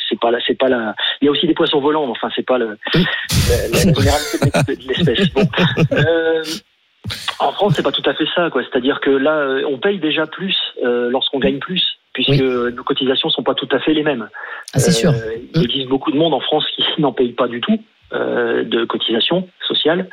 c'est 0.09 0.19
pas 0.19 0.31
la, 0.31 0.39
c'est 0.47 0.57
pas 0.57 0.69
la. 0.69 0.95
Il 1.21 1.25
y 1.25 1.27
a 1.27 1.31
aussi 1.31 1.45
des 1.47 1.53
poissons 1.53 1.81
volants, 1.81 2.05
mais 2.05 2.11
enfin, 2.11 2.29
c'est 2.35 2.45
pas 2.45 2.57
le, 2.57 2.77
la, 2.93 3.67
la- 3.71 3.77
généralité 3.79 4.75
de, 4.77 4.87
l'espèce. 4.87 5.33
Bon. 5.33 5.41
Euh, 5.91 6.43
en 7.39 7.51
France, 7.51 7.73
c'est 7.75 7.83
pas 7.83 7.91
tout 7.91 8.07
à 8.09 8.13
fait 8.13 8.27
ça, 8.35 8.49
quoi. 8.49 8.61
C'est-à-dire 8.63 8.99
que 9.01 9.09
là, 9.09 9.33
euh, 9.39 9.63
on 9.69 9.77
paye 9.79 9.99
déjà 9.99 10.25
plus 10.27 10.55
euh, 10.83 11.09
lorsqu'on 11.09 11.39
gagne 11.39 11.59
plus, 11.59 11.83
puisque 12.13 12.29
Oui. 12.29 12.41
nos 12.41 12.83
cotisations 12.83 13.29
sont 13.29 13.43
pas 13.43 13.55
tout 13.55 13.67
à 13.71 13.79
fait 13.79 13.93
les 13.93 14.03
mêmes. 14.03 14.29
Ah, 14.73 14.79
c'est 14.79 14.91
sûr. 14.91 15.11
Il 15.55 15.63
existe 15.63 15.87
beaucoup 15.89 16.11
de 16.11 16.17
monde 16.17 16.33
en 16.33 16.39
France 16.39 16.65
qui 16.75 16.83
n'en 17.01 17.11
paye 17.11 17.33
pas 17.33 17.47
du 17.47 17.59
tout 17.59 17.77
euh, 18.13 18.63
de 18.63 18.85
cotisations 18.85 19.47
sociales. 19.67 20.07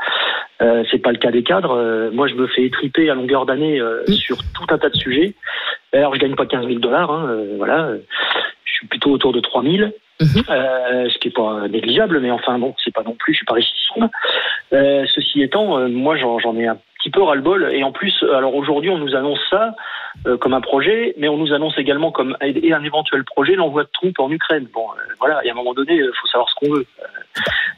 Euh, 0.61 0.83
c'est 0.91 0.99
pas 0.99 1.13
le 1.13 1.19
cas 1.19 1.31
des 1.31 1.43
cadres. 1.43 1.73
Euh, 1.77 2.11
moi, 2.11 2.27
je 2.27 2.35
me 2.35 2.47
fais 2.49 2.65
étriper 2.65 3.11
à 3.11 3.15
longueur 3.15 3.47
d'année 3.47 3.81
euh, 3.81 4.03
Mm. 4.09 4.13
sur 4.13 4.39
tout 4.55 4.67
un 4.71 4.79
tas 4.79 4.89
de 4.91 4.97
sujets. 4.97 5.35
Alors, 5.93 6.15
je 6.15 6.21
gagne 6.21 6.35
pas 6.35 6.47
15 6.47 6.67
000 6.67 6.81
dollars. 6.81 7.11
Hein, 7.11 7.27
euh, 7.31 7.55
voilà, 7.57 7.91
je 8.65 8.73
suis 8.73 8.87
plutôt 8.89 9.11
autour 9.11 9.33
de 9.33 9.41
3 9.41 9.63
000. 9.63 9.91
Mhm. 10.21 10.43
Euh, 10.51 11.09
ce 11.11 11.19
qui 11.19 11.29
est 11.29 11.37
pas 11.37 11.69
négligeable, 11.69 12.19
mais 12.19 12.33
enfin 12.33 12.59
bon, 12.59 12.75
c'est 12.85 12.93
pas 12.93 13.05
non 13.05 13.15
plus, 13.17 13.35
je 13.35 13.37
suis 13.39 13.47
pas 13.47 13.55
richissime. 13.55 14.09
Euh, 14.73 15.05
ceci 15.15 15.43
étant, 15.43 15.79
euh, 15.79 15.87
moi 15.87 16.17
j'en 16.17 16.41
j'en 16.41 16.57
ai 16.57 16.67
un 16.67 16.77
petit 17.09 17.19
peu 17.19 17.23
ras-le-bol, 17.23 17.71
et 17.73 17.83
en 17.83 17.93
plus, 17.93 18.25
alors 18.35 18.55
aujourd'hui 18.55 18.91
on 18.91 18.99
nous 18.99 19.15
annonce 19.15 19.39
ça 19.51 19.75
euh, 20.27 20.37
comme 20.37 20.53
un 20.53 20.61
projet, 20.61 21.15
mais 21.19 21.29
on 21.29 21.37
nous 21.39 21.53
annonce 21.53 21.79
également 21.79 22.11
comme 22.11 22.37
et 22.41 22.73
un 22.73 22.85
éventuel 22.85 23.25
projet 23.25 23.55
l'envoi 23.55 23.85
de 23.85 23.89
troupes 23.93 24.19
en 24.19 24.31
Ukraine. 24.31 24.67
Bon, 24.75 24.87
euh, 24.91 25.13
voilà, 25.19 25.45
et 25.45 25.49
à 25.49 25.53
un 25.53 25.57
moment 25.57 25.75
donné, 25.75 25.95
il 25.95 26.11
faut 26.21 26.27
savoir 26.29 26.49
ce 26.51 26.55
qu'on 26.57 26.75
veut. 26.75 26.87
Euh, 27.01 27.07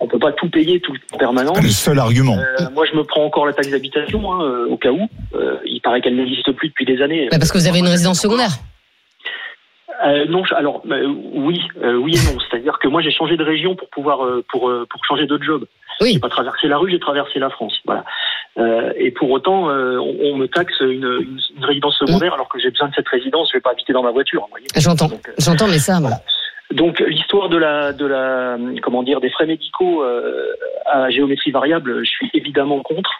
on 0.00 0.06
peut 0.06 0.18
pas 0.18 0.32
tout 0.32 0.48
payer 0.48 0.80
tout 0.80 0.94
en 1.12 1.18
permanence. 1.18 1.56
C'est 1.56 1.62
le 1.62 1.68
seul 1.68 1.98
argument. 1.98 2.36
Euh, 2.36 2.64
moi, 2.74 2.86
je 2.90 2.96
me 2.96 3.04
prends 3.04 3.24
encore 3.24 3.46
la 3.46 3.52
taxe 3.52 3.70
d'habitation 3.70 4.32
hein, 4.32 4.42
euh, 4.42 4.68
au 4.68 4.76
cas 4.76 4.90
où. 4.90 5.08
Euh, 5.34 5.58
il 5.64 5.80
paraît 5.80 6.00
qu'elle 6.00 6.16
n'existe 6.16 6.50
plus 6.52 6.68
depuis 6.68 6.86
des 6.86 7.02
années. 7.02 7.28
Bah, 7.30 7.38
parce 7.38 7.52
que 7.52 7.58
vous 7.58 7.68
avez 7.68 7.78
une 7.78 7.88
résidence 7.88 8.20
secondaire. 8.20 8.50
Euh, 10.06 10.24
non, 10.26 10.42
alors 10.56 10.82
euh, 10.90 11.06
oui, 11.34 11.60
euh, 11.82 11.94
oui 11.96 12.14
et 12.14 12.32
non. 12.32 12.38
C'est-à-dire 12.40 12.78
que 12.78 12.88
moi 12.88 13.02
j'ai 13.02 13.10
changé 13.10 13.36
de 13.36 13.44
région 13.44 13.76
pour 13.76 13.90
pouvoir 13.90 14.24
euh, 14.24 14.42
pour 14.50 14.70
euh, 14.70 14.86
pour 14.88 15.04
changer 15.04 15.26
de 15.26 15.38
job. 15.42 15.66
Oui. 16.00 16.14
J'ai 16.14 16.20
pas 16.20 16.28
traversé 16.28 16.68
la 16.68 16.78
rue, 16.78 16.90
j'ai 16.90 16.98
traversé 16.98 17.38
la 17.38 17.50
France. 17.50 17.74
Voilà. 17.84 18.04
Euh, 18.58 18.92
et 18.96 19.10
pour 19.10 19.30
autant, 19.30 19.70
euh, 19.70 19.98
on, 19.98 20.32
on 20.32 20.36
me 20.36 20.46
taxe 20.46 20.80
une, 20.80 21.38
résidence 21.62 21.96
secondaire 21.98 22.34
alors 22.34 22.48
que 22.48 22.58
j'ai 22.58 22.70
besoin 22.70 22.88
de 22.88 22.94
cette 22.94 23.08
résidence. 23.08 23.50
Je 23.52 23.58
vais 23.58 23.60
pas 23.60 23.70
habiter 23.70 23.92
dans 23.92 24.02
ma 24.02 24.10
voiture. 24.10 24.48
J'entends. 24.76 25.10
Euh, 25.12 25.32
J'entends, 25.38 25.68
mais 25.68 25.78
ça, 25.78 26.00
bon. 26.00 26.10
donc 26.72 27.00
l'histoire 27.00 27.48
de 27.48 27.58
la 27.58 27.92
de 27.92 28.06
la 28.06 28.56
comment 28.82 29.02
dire 29.02 29.20
des 29.20 29.30
frais 29.30 29.46
médicaux 29.46 30.02
euh, 30.02 30.46
à 30.86 31.10
géométrie 31.10 31.50
variable, 31.50 32.04
je 32.04 32.10
suis 32.10 32.30
évidemment 32.34 32.80
contre 32.80 33.10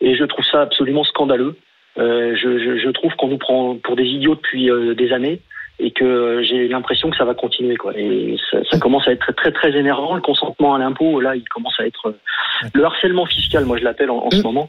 et 0.00 0.16
je 0.16 0.24
trouve 0.24 0.44
ça 0.44 0.62
absolument 0.62 1.04
scandaleux. 1.04 1.56
Euh, 1.96 2.34
je, 2.34 2.58
je, 2.58 2.78
je 2.78 2.90
trouve 2.90 3.14
qu'on 3.14 3.28
nous 3.28 3.38
prend 3.38 3.76
pour 3.76 3.94
des 3.94 4.04
idiots 4.04 4.34
depuis 4.34 4.68
euh, 4.68 4.94
des 4.94 5.12
années 5.12 5.40
et 5.80 5.90
que 5.90 6.42
j'ai 6.48 6.68
l'impression 6.68 7.10
que 7.10 7.16
ça 7.16 7.24
va 7.24 7.34
continuer 7.34 7.76
quoi. 7.76 7.92
Et 7.96 8.36
ça, 8.50 8.58
ça 8.70 8.78
commence 8.78 9.06
à 9.08 9.12
être 9.12 9.32
très 9.36 9.50
très 9.52 9.72
énervant. 9.76 10.14
Le 10.14 10.20
consentement 10.22 10.74
à 10.74 10.78
l'impôt, 10.78 11.20
là, 11.20 11.34
il 11.36 11.44
commence 11.48 11.74
à 11.80 11.86
être 11.86 12.08
euh, 12.08 12.18
le 12.72 12.84
harcèlement 12.84 13.26
fiscal, 13.26 13.64
moi 13.64 13.76
je 13.78 13.84
l'appelle 13.84 14.10
en, 14.10 14.18
en 14.26 14.30
ce 14.30 14.36
Mm. 14.38 14.42
moment. 14.42 14.68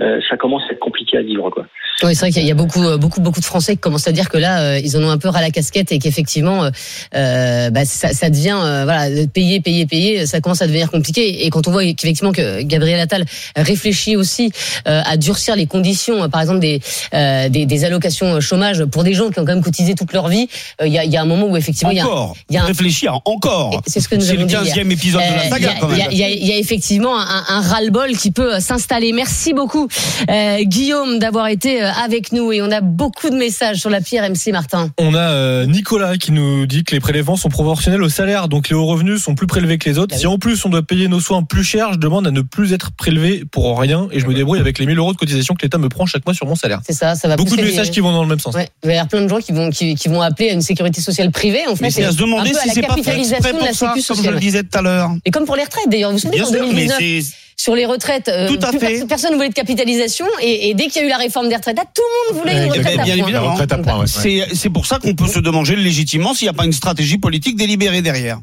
euh, 0.00 0.20
ça 0.28 0.36
commence 0.36 0.62
à 0.68 0.72
être 0.72 0.78
compliqué 0.80 1.16
à 1.18 1.22
vivre 1.22 1.48
quoi. 1.50 1.66
Oui, 2.02 2.14
c'est 2.14 2.26
vrai 2.26 2.30
qu'il 2.30 2.46
y 2.46 2.50
a 2.50 2.54
beaucoup, 2.54 2.82
euh, 2.84 2.98
beaucoup, 2.98 3.22
beaucoup 3.22 3.40
de 3.40 3.44
Français 3.46 3.72
qui 3.74 3.80
commencent 3.80 4.06
à 4.08 4.12
dire 4.12 4.28
que 4.28 4.36
là, 4.36 4.60
euh, 4.60 4.78
ils 4.78 4.98
en 4.98 5.02
ont 5.02 5.08
un 5.10 5.16
peu 5.16 5.28
ras 5.30 5.40
la 5.40 5.48
casquette 5.50 5.92
et 5.92 5.98
qu'effectivement, 5.98 6.64
euh, 6.64 6.70
euh, 7.14 7.70
bah, 7.70 7.86
ça, 7.86 8.08
ça 8.08 8.28
devient, 8.28 8.58
euh, 8.62 8.84
voilà, 8.84 9.06
payer, 9.32 9.60
payer, 9.62 9.86
payer, 9.86 10.26
ça 10.26 10.42
commence 10.42 10.60
à 10.60 10.66
devenir 10.66 10.90
compliqué. 10.90 11.46
Et 11.46 11.50
quand 11.50 11.66
on 11.68 11.70
voit 11.70 11.82
qu'effectivement 11.84 12.32
que 12.32 12.62
Gabriel 12.62 13.00
Attal 13.00 13.24
réfléchit 13.56 14.14
aussi 14.16 14.52
euh, 14.86 15.00
à 15.06 15.16
durcir 15.16 15.56
les 15.56 15.66
conditions, 15.66 16.28
par 16.28 16.42
exemple 16.42 16.60
des, 16.60 16.80
euh, 17.14 17.48
des, 17.48 17.64
des 17.64 17.84
allocations 17.86 18.40
chômage 18.40 18.84
pour 18.84 19.02
des 19.02 19.14
gens 19.14 19.30
qui 19.30 19.40
ont 19.40 19.46
quand 19.46 19.54
même 19.54 19.64
cotisé 19.64 19.94
toute 19.94 20.12
leur 20.12 20.28
vie, 20.28 20.45
euh, 20.80 20.86
il 20.86 20.92
y, 20.92 20.98
a, 20.98 21.04
il 21.04 21.10
y 21.10 21.16
a 21.16 21.22
un 21.22 21.26
moment 21.26 21.46
où 21.46 21.56
effectivement, 21.56 21.90
il 21.90 21.96
y 21.96 22.00
a, 22.00 22.04
Encore. 22.06 22.36
il 22.48 22.54
y 22.54 22.58
a 22.58 22.62
un- 22.62 22.66
Réfléchir, 22.66 23.20
encore. 23.24 23.82
c'est 23.86 24.00
ce 24.00 24.08
que 24.08 24.14
nous 24.16 24.28
avons 24.30 24.40
le 24.40 24.46
dit 24.46 24.54
hier. 24.54 24.62
15e 24.76 24.90
épisode 24.90 25.22
de 25.22 25.26
la 25.26 25.32
Euh, 25.32 25.42
il 25.44 25.46
y 25.46 25.50
saga, 25.50 25.74
Il 25.92 25.98
y, 25.98 26.02
a- 26.02 26.10
il 26.12 26.18
y 26.18 26.24
a- 26.24 26.30
il 26.30 26.46
y 26.46 26.52
a 26.52 26.56
effectivement 26.58 27.18
un, 27.18 27.44
un 27.48 27.60
ras-le-bol 27.60 28.16
qui 28.16 28.30
peut 28.30 28.56
euh, 28.56 28.60
s'installer. 28.60 29.12
Merci 29.12 29.52
beaucoup, 29.54 29.88
euh, 30.30 30.62
Guillaume, 30.64 31.18
d'avoir 31.18 31.48
été 31.48 31.80
avec 31.82 32.32
nous. 32.32 32.52
Et 32.52 32.62
on 32.62 32.70
a 32.70 32.80
beaucoup 32.80 33.30
de 33.30 33.36
messages 33.36 33.78
sur 33.78 33.90
la 33.90 34.00
pierre 34.00 34.24
MC 34.28 34.52
Martin. 34.52 34.90
On 34.98 35.14
a 35.14 35.18
euh, 35.18 35.66
Nicolas 35.66 36.16
qui 36.16 36.32
nous 36.32 36.66
dit 36.66 36.84
que 36.84 36.94
les 36.94 37.00
prélèvements 37.00 37.36
sont 37.36 37.48
proportionnels 37.48 38.02
au 38.02 38.08
salaire, 38.08 38.48
donc 38.48 38.68
les 38.68 38.74
hauts 38.76 38.86
revenus 38.86 39.22
sont 39.22 39.34
plus 39.34 39.46
prélevés 39.46 39.78
que 39.78 39.88
les 39.88 39.98
autres. 39.98 40.12
Ah 40.14 40.16
oui. 40.16 40.20
Si 40.20 40.26
en 40.26 40.38
plus 40.38 40.64
on 40.64 40.68
doit 40.68 40.82
payer 40.82 41.08
nos 41.08 41.20
soins 41.20 41.42
plus 41.42 41.64
cher, 41.64 41.92
je 41.92 41.98
demande 41.98 42.26
à 42.26 42.30
ne 42.30 42.40
plus 42.40 42.72
être 42.72 42.92
prélevé 42.92 43.44
pour 43.50 43.78
rien 43.78 44.08
et 44.12 44.20
je 44.20 44.26
me 44.26 44.34
débrouille 44.34 44.60
avec 44.60 44.78
les 44.78 44.86
1000 44.86 44.98
euros 44.98 45.12
de 45.12 45.18
cotisation 45.18 45.54
que 45.54 45.62
l'État 45.62 45.78
me 45.78 45.88
prend 45.88 46.06
chaque 46.06 46.24
mois 46.26 46.34
sur 46.34 46.46
mon 46.46 46.54
salaire. 46.54 46.80
C'est 46.86 46.92
ça, 46.92 47.14
ça 47.14 47.28
va 47.28 47.36
Beaucoup 47.36 47.56
de 47.56 47.62
messages 47.62 47.90
qui 47.90 48.00
vont 48.00 48.12
dans 48.12 48.22
le 48.22 48.28
même 48.28 48.38
sens. 48.40 48.54
Ouais, 48.54 48.68
il 48.82 48.86
va 48.88 48.92
y 48.92 48.96
avoir 48.96 49.08
plein 49.08 49.22
de 49.22 49.28
gens 49.28 49.38
qui 49.40 49.52
vont 49.52 49.70
qui, 49.70 49.94
qui 49.94 50.08
vont 50.08 50.20
appeler 50.22 50.35
à 50.44 50.52
une 50.52 50.62
sécurité 50.62 51.00
sociale 51.00 51.30
privée 51.30 51.66
en 51.68 51.74
fait. 51.76 51.82
Mais 51.82 51.90
c'est 51.90 52.02
et 52.02 52.04
à 52.04 52.12
se 52.12 52.16
demander 52.16 52.50
si 52.50 52.54
la 52.54 52.72
c'est 52.74 52.82
pas 52.82 52.94
fait 52.94 53.02
capitalisation 53.02 53.36
exprès 53.36 53.52
de 53.52 53.58
pour 53.58 53.66
la 53.66 53.72
ça, 53.72 54.14
comme 54.14 54.24
je 54.24 54.30
le 54.30 54.38
disais 54.38 54.62
tout 54.62 54.78
à 54.78 54.82
l'heure. 54.82 55.10
Et 55.24 55.30
comme 55.30 55.44
pour 55.44 55.56
les 55.56 55.64
retraites 55.64 55.88
d'ailleurs, 55.88 56.10
vous 56.10 56.16
vous 56.16 56.20
souvenez 56.22 56.36
Bien 56.38 56.46
en 56.46 56.50
sûr, 56.50 56.60
mais 56.62 56.86
2019 56.86 56.96
c'est 57.00 57.20
sur 57.58 57.74
les 57.74 57.86
retraites, 57.86 58.28
euh, 58.28 58.48
Tout 58.48 58.58
à 58.60 58.68
plus 58.68 58.78
fait. 58.78 58.86
perso- 58.90 59.06
personne 59.06 59.30
ne 59.30 59.36
voulait 59.36 59.48
de 59.48 59.54
capitalisation 59.54 60.26
et, 60.42 60.68
et 60.68 60.74
dès 60.74 60.88
qu'il 60.88 61.00
y 61.00 61.04
a 61.04 61.06
eu 61.06 61.10
la 61.10 61.16
réforme 61.16 61.48
des 61.48 61.56
retraites, 61.56 61.78
là, 61.78 61.84
tout 61.94 62.02
le 62.02 62.34
monde 62.34 62.42
voulait 62.42 62.64
une 62.66 62.70
retraite 62.70 62.84
bien 62.84 63.02
à 63.02 63.06
point. 63.06 63.14
évidemment. 63.24 63.46
La 63.46 63.50
retraite 63.52 63.72
à 63.72 63.78
point, 63.78 64.00
ouais. 64.00 64.06
c'est 64.06 64.46
c'est 64.54 64.68
pour 64.68 64.84
ça 64.84 64.98
qu'on 64.98 65.14
peut 65.14 65.26
se 65.26 65.38
demander 65.38 65.74
légitimement 65.74 66.34
s'il 66.34 66.44
n'y 66.44 66.50
a 66.50 66.52
pas 66.52 66.66
une 66.66 66.74
stratégie 66.74 67.16
politique 67.16 67.56
délibérée 67.56 68.02
derrière. 68.02 68.38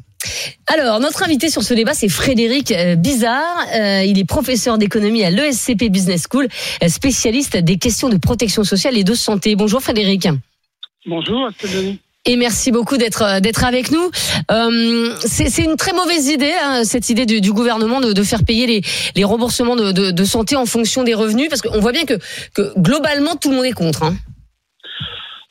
Alors, 0.66 0.98
notre 1.00 1.22
invité 1.22 1.48
sur 1.50 1.62
ce 1.62 1.74
débat, 1.74 1.92
c'est 1.94 2.08
Frédéric 2.08 2.72
euh, 2.72 2.96
Bizarre. 2.96 3.44
Euh, 3.76 4.02
il 4.04 4.18
est 4.18 4.24
professeur 4.24 4.78
d'économie 4.78 5.22
à 5.22 5.30
l'ESCP 5.30 5.90
Business 5.90 6.24
School, 6.30 6.48
spécialiste 6.88 7.56
des 7.56 7.76
questions 7.78 8.08
de 8.08 8.16
protection 8.16 8.64
sociale 8.64 8.96
et 8.98 9.04
de 9.04 9.14
santé. 9.14 9.54
Bonjour 9.54 9.80
Frédéric. 9.80 10.26
Bonjour, 11.06 11.50
Denis. 11.62 11.98
Et 12.26 12.36
merci 12.36 12.72
beaucoup 12.72 12.96
d'être 12.96 13.22
euh, 13.22 13.40
d'être 13.40 13.64
avec 13.64 13.90
nous. 13.90 14.10
Euh, 14.50 15.14
c'est 15.20 15.62
une 15.62 15.76
très 15.76 15.92
mauvaise 15.92 16.28
idée, 16.28 16.54
hein, 16.62 16.82
cette 16.84 17.10
idée 17.10 17.26
du, 17.26 17.42
du 17.42 17.52
gouvernement 17.52 18.00
de, 18.00 18.14
de 18.14 18.22
faire 18.22 18.44
payer 18.44 18.66
les, 18.66 18.80
les 19.14 19.24
remboursements 19.24 19.76
de, 19.76 19.92
de, 19.92 20.10
de 20.10 20.24
santé 20.24 20.56
en 20.56 20.64
fonction 20.64 21.02
des 21.04 21.12
revenus, 21.12 21.50
parce 21.50 21.60
qu'on 21.60 21.80
voit 21.80 21.92
bien 21.92 22.06
que, 22.06 22.14
que 22.54 22.72
globalement 22.78 23.36
tout 23.36 23.50
le 23.50 23.56
monde 23.56 23.66
est 23.66 23.72
contre. 23.72 24.04
Hein. 24.04 24.16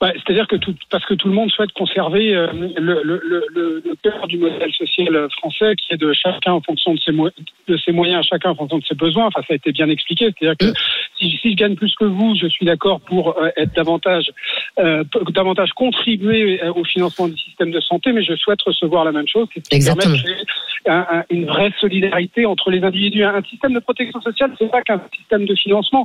Ouais, 0.04 0.14
C'est-à-dire 0.16 0.48
que 0.48 0.58
tout, 0.58 0.76
parce 0.90 1.06
que 1.06 1.14
tout 1.14 1.30
le 1.30 1.34
monde 1.34 1.50
souhaite 1.50 1.72
conserver 1.72 2.36
euh, 2.36 2.48
le, 2.52 3.02
le, 3.04 3.22
le, 3.26 3.82
le 3.86 3.96
cœur 4.04 4.28
du 4.28 4.38
modèle 4.38 4.74
social 4.74 5.28
français, 5.32 5.76
qui 5.78 5.94
est 5.94 5.98
de 5.98 6.12
chacun 6.12 6.52
en 6.52 6.62
fonction 6.62 6.94
de 6.94 7.00
ses, 7.00 7.14
mo- 7.14 7.30
de 7.70 7.78
ses 7.78 7.94
moyens, 7.94 8.26
chacun 8.30 8.50
en 8.50 8.56
fonction 8.56 8.80
de 8.80 8.84
ses 8.86 8.96
besoins. 8.96 9.28
Enfin, 9.28 9.40
ça 9.48 9.54
a 9.54 9.56
été 9.56 9.72
bien 9.72 9.88
expliqué. 9.90 10.26
C'est-à-dire 10.38 10.58
que 10.58 10.78
si, 11.18 11.30
si 11.42 11.52
je 11.52 11.56
gagne 11.56 11.76
plus 11.76 11.96
que 11.96 12.04
vous, 12.04 12.36
je 12.36 12.48
suis 12.48 12.66
d'accord 12.66 13.00
pour 13.00 13.42
euh, 13.42 13.50
être 13.56 13.74
davantage, 13.76 14.30
euh, 14.80 15.06
davantage 15.30 15.72
contribuer 15.72 16.62
euh, 16.62 16.74
au 16.74 16.84
financement 16.84 17.30
du 17.30 17.38
système 17.38 17.72
de 17.72 17.80
santé, 17.80 18.12
mais 18.12 18.24
je 18.24 18.36
souhaite 18.36 18.62
recevoir 18.62 19.06
la 19.06 19.14
même 19.14 19.28
chose, 19.30 19.48
qui 19.54 19.62
un- 20.86 21.06
un- 21.10 21.24
une 21.30 21.46
vraie 21.46 21.72
solidarité 21.80 22.46
entre 22.46 22.72
les 22.72 22.84
individus. 22.84 23.24
Un 23.24 23.42
système 23.44 23.74
de 23.74 23.80
protection 23.80 24.20
sociale, 24.22 24.52
c'est 24.60 24.70
pas 24.70 24.82
qu'un 24.82 25.02
système 25.16 25.46
de 25.46 25.56
financement, 25.56 26.04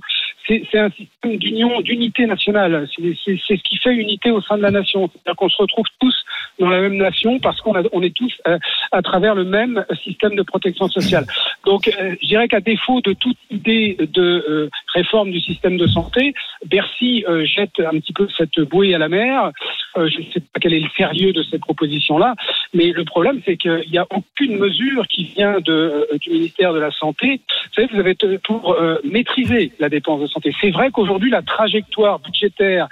c'est 0.48 0.78
un 0.78 0.90
système 0.90 1.37
d'union, 1.37 1.80
d'unité 1.80 2.26
nationale. 2.26 2.88
C'est 2.96 3.37
ce 3.37 3.62
qui 3.62 3.76
fait 3.76 3.94
unité 3.94 4.30
au 4.30 4.40
sein 4.40 4.56
de 4.56 4.62
la 4.62 4.70
nation. 4.70 5.11
C'est-à-dire 5.12 5.37
qu'on 5.37 5.48
se 5.48 5.61
retrouve 5.61 5.87
tous 6.00 6.16
dans 6.58 6.70
la 6.70 6.80
même 6.80 6.96
nation 6.96 7.38
parce 7.38 7.61
qu'on 7.61 7.74
est 7.74 8.16
tous 8.16 8.32
euh, 8.46 8.58
à 8.92 9.02
travers 9.02 9.34
le 9.34 9.44
même 9.44 9.84
système 10.02 10.34
de 10.34 10.42
protection 10.42 10.88
sociale. 10.88 11.26
Donc, 11.64 11.88
euh, 11.88 12.14
je 12.22 12.28
dirais 12.28 12.48
qu'à 12.48 12.61
défaut 12.61 13.00
de 13.02 13.12
toute 13.12 13.37
idée 13.50 13.96
de 13.98 14.22
euh, 14.22 14.70
réforme 14.94 15.30
du 15.30 15.40
système 15.40 15.76
de 15.76 15.87
santé, 15.87 16.32
Bercy 16.64 17.24
euh, 17.28 17.44
jette 17.44 17.78
un 17.80 17.98
petit 17.98 18.12
peu 18.12 18.26
cette 18.37 18.58
bouée 18.61 18.94
à 18.94 18.98
la 18.98 19.08
mer. 19.08 19.50
Je 19.96 20.02
ne 20.02 20.24
sais 20.32 20.40
pas 20.40 20.61
quel 20.61 20.74
est 20.74 20.80
le 20.80 20.88
sérieux 20.96 21.32
de 21.32 21.42
cette 21.42 21.61
proposition-là, 21.61 22.37
mais 22.72 22.92
le 22.92 23.04
problème, 23.04 23.40
c'est 23.44 23.56
qu'il 23.56 23.84
n'y 23.90 23.98
a 23.98 24.06
aucune 24.11 24.56
mesure 24.56 25.08
qui 25.08 25.24
vient 25.24 25.58
du 25.61 26.30
ministère 26.30 26.72
de 26.72 26.78
la 26.78 26.92
Santé. 26.92 27.40
Vous 27.48 27.74
savez, 27.74 27.88
vous 27.92 27.98
avez 27.98 28.14
pour 28.38 28.76
maîtriser 29.02 29.72
la 29.80 29.88
dépense 29.88 30.20
de 30.20 30.26
santé. 30.26 30.38
C'est 30.61 30.70
vrai 30.70 30.90
qu'aujourd'hui, 30.90 31.31
la 31.31 31.42
trajectoire 31.42 32.18
budgétaire 32.20 32.88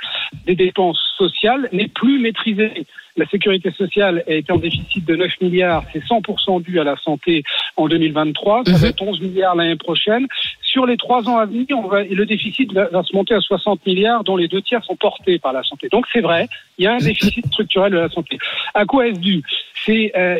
des 0.47 0.55
dépenses 0.55 1.01
sociales 1.17 1.69
n'est 1.73 1.89
plus 1.89 2.19
maîtrisée. 2.19 2.87
La 3.19 3.27
sécurité 3.29 3.71
sociale 3.71 4.23
a 4.29 4.33
été 4.33 4.53
en 4.53 4.59
déficit 4.59 5.03
de 5.07 5.17
9 5.17 5.41
milliards, 5.41 5.85
c'est 5.91 6.03
100% 6.05 6.61
dû 6.63 6.79
à 6.81 6.85
la 6.85 6.97
santé 6.97 7.45
en 7.77 7.89
2023, 7.89 8.65
ça 8.67 8.73
Mhm. 8.73 8.77
va 8.79 8.89
être 8.89 9.01
11 9.03 9.21
milliards 9.23 9.55
l'année 9.55 9.77
prochaine. 9.77 10.27
Sur 10.61 10.85
les 10.85 10.99
trois 10.99 11.27
ans 11.27 11.39
à 11.39 11.47
venir, 11.47 11.67
on 11.71 11.89
va, 11.89 12.03
le 12.05 12.27
déficit 12.27 12.71
va, 12.75 12.89
va 12.89 13.03
se 13.03 13.17
monter 13.17 13.33
à 13.35 13.41
60 13.41 13.87
milliards, 13.87 14.23
dont 14.23 14.37
les 14.37 14.49
deux 14.49 14.61
tiers 14.61 14.85
sont 14.85 14.97
portés 14.97 15.39
par 15.39 15.55
la 15.55 15.63
santé. 15.63 15.89
Donc 15.91 16.05
c'est 16.13 16.21
vrai, 16.21 16.47
il 16.77 16.85
y 16.85 16.87
a 16.87 16.93
un 16.93 16.99
déficit 16.99 17.47
structurel 17.47 17.93
de 17.93 17.99
la 17.99 18.11
santé. 18.11 18.37
À 18.75 18.85
quoi 18.85 19.07
est-ce 19.09 19.19
dû? 19.21 19.43
C'est 19.87 20.13
euh, 20.15 20.39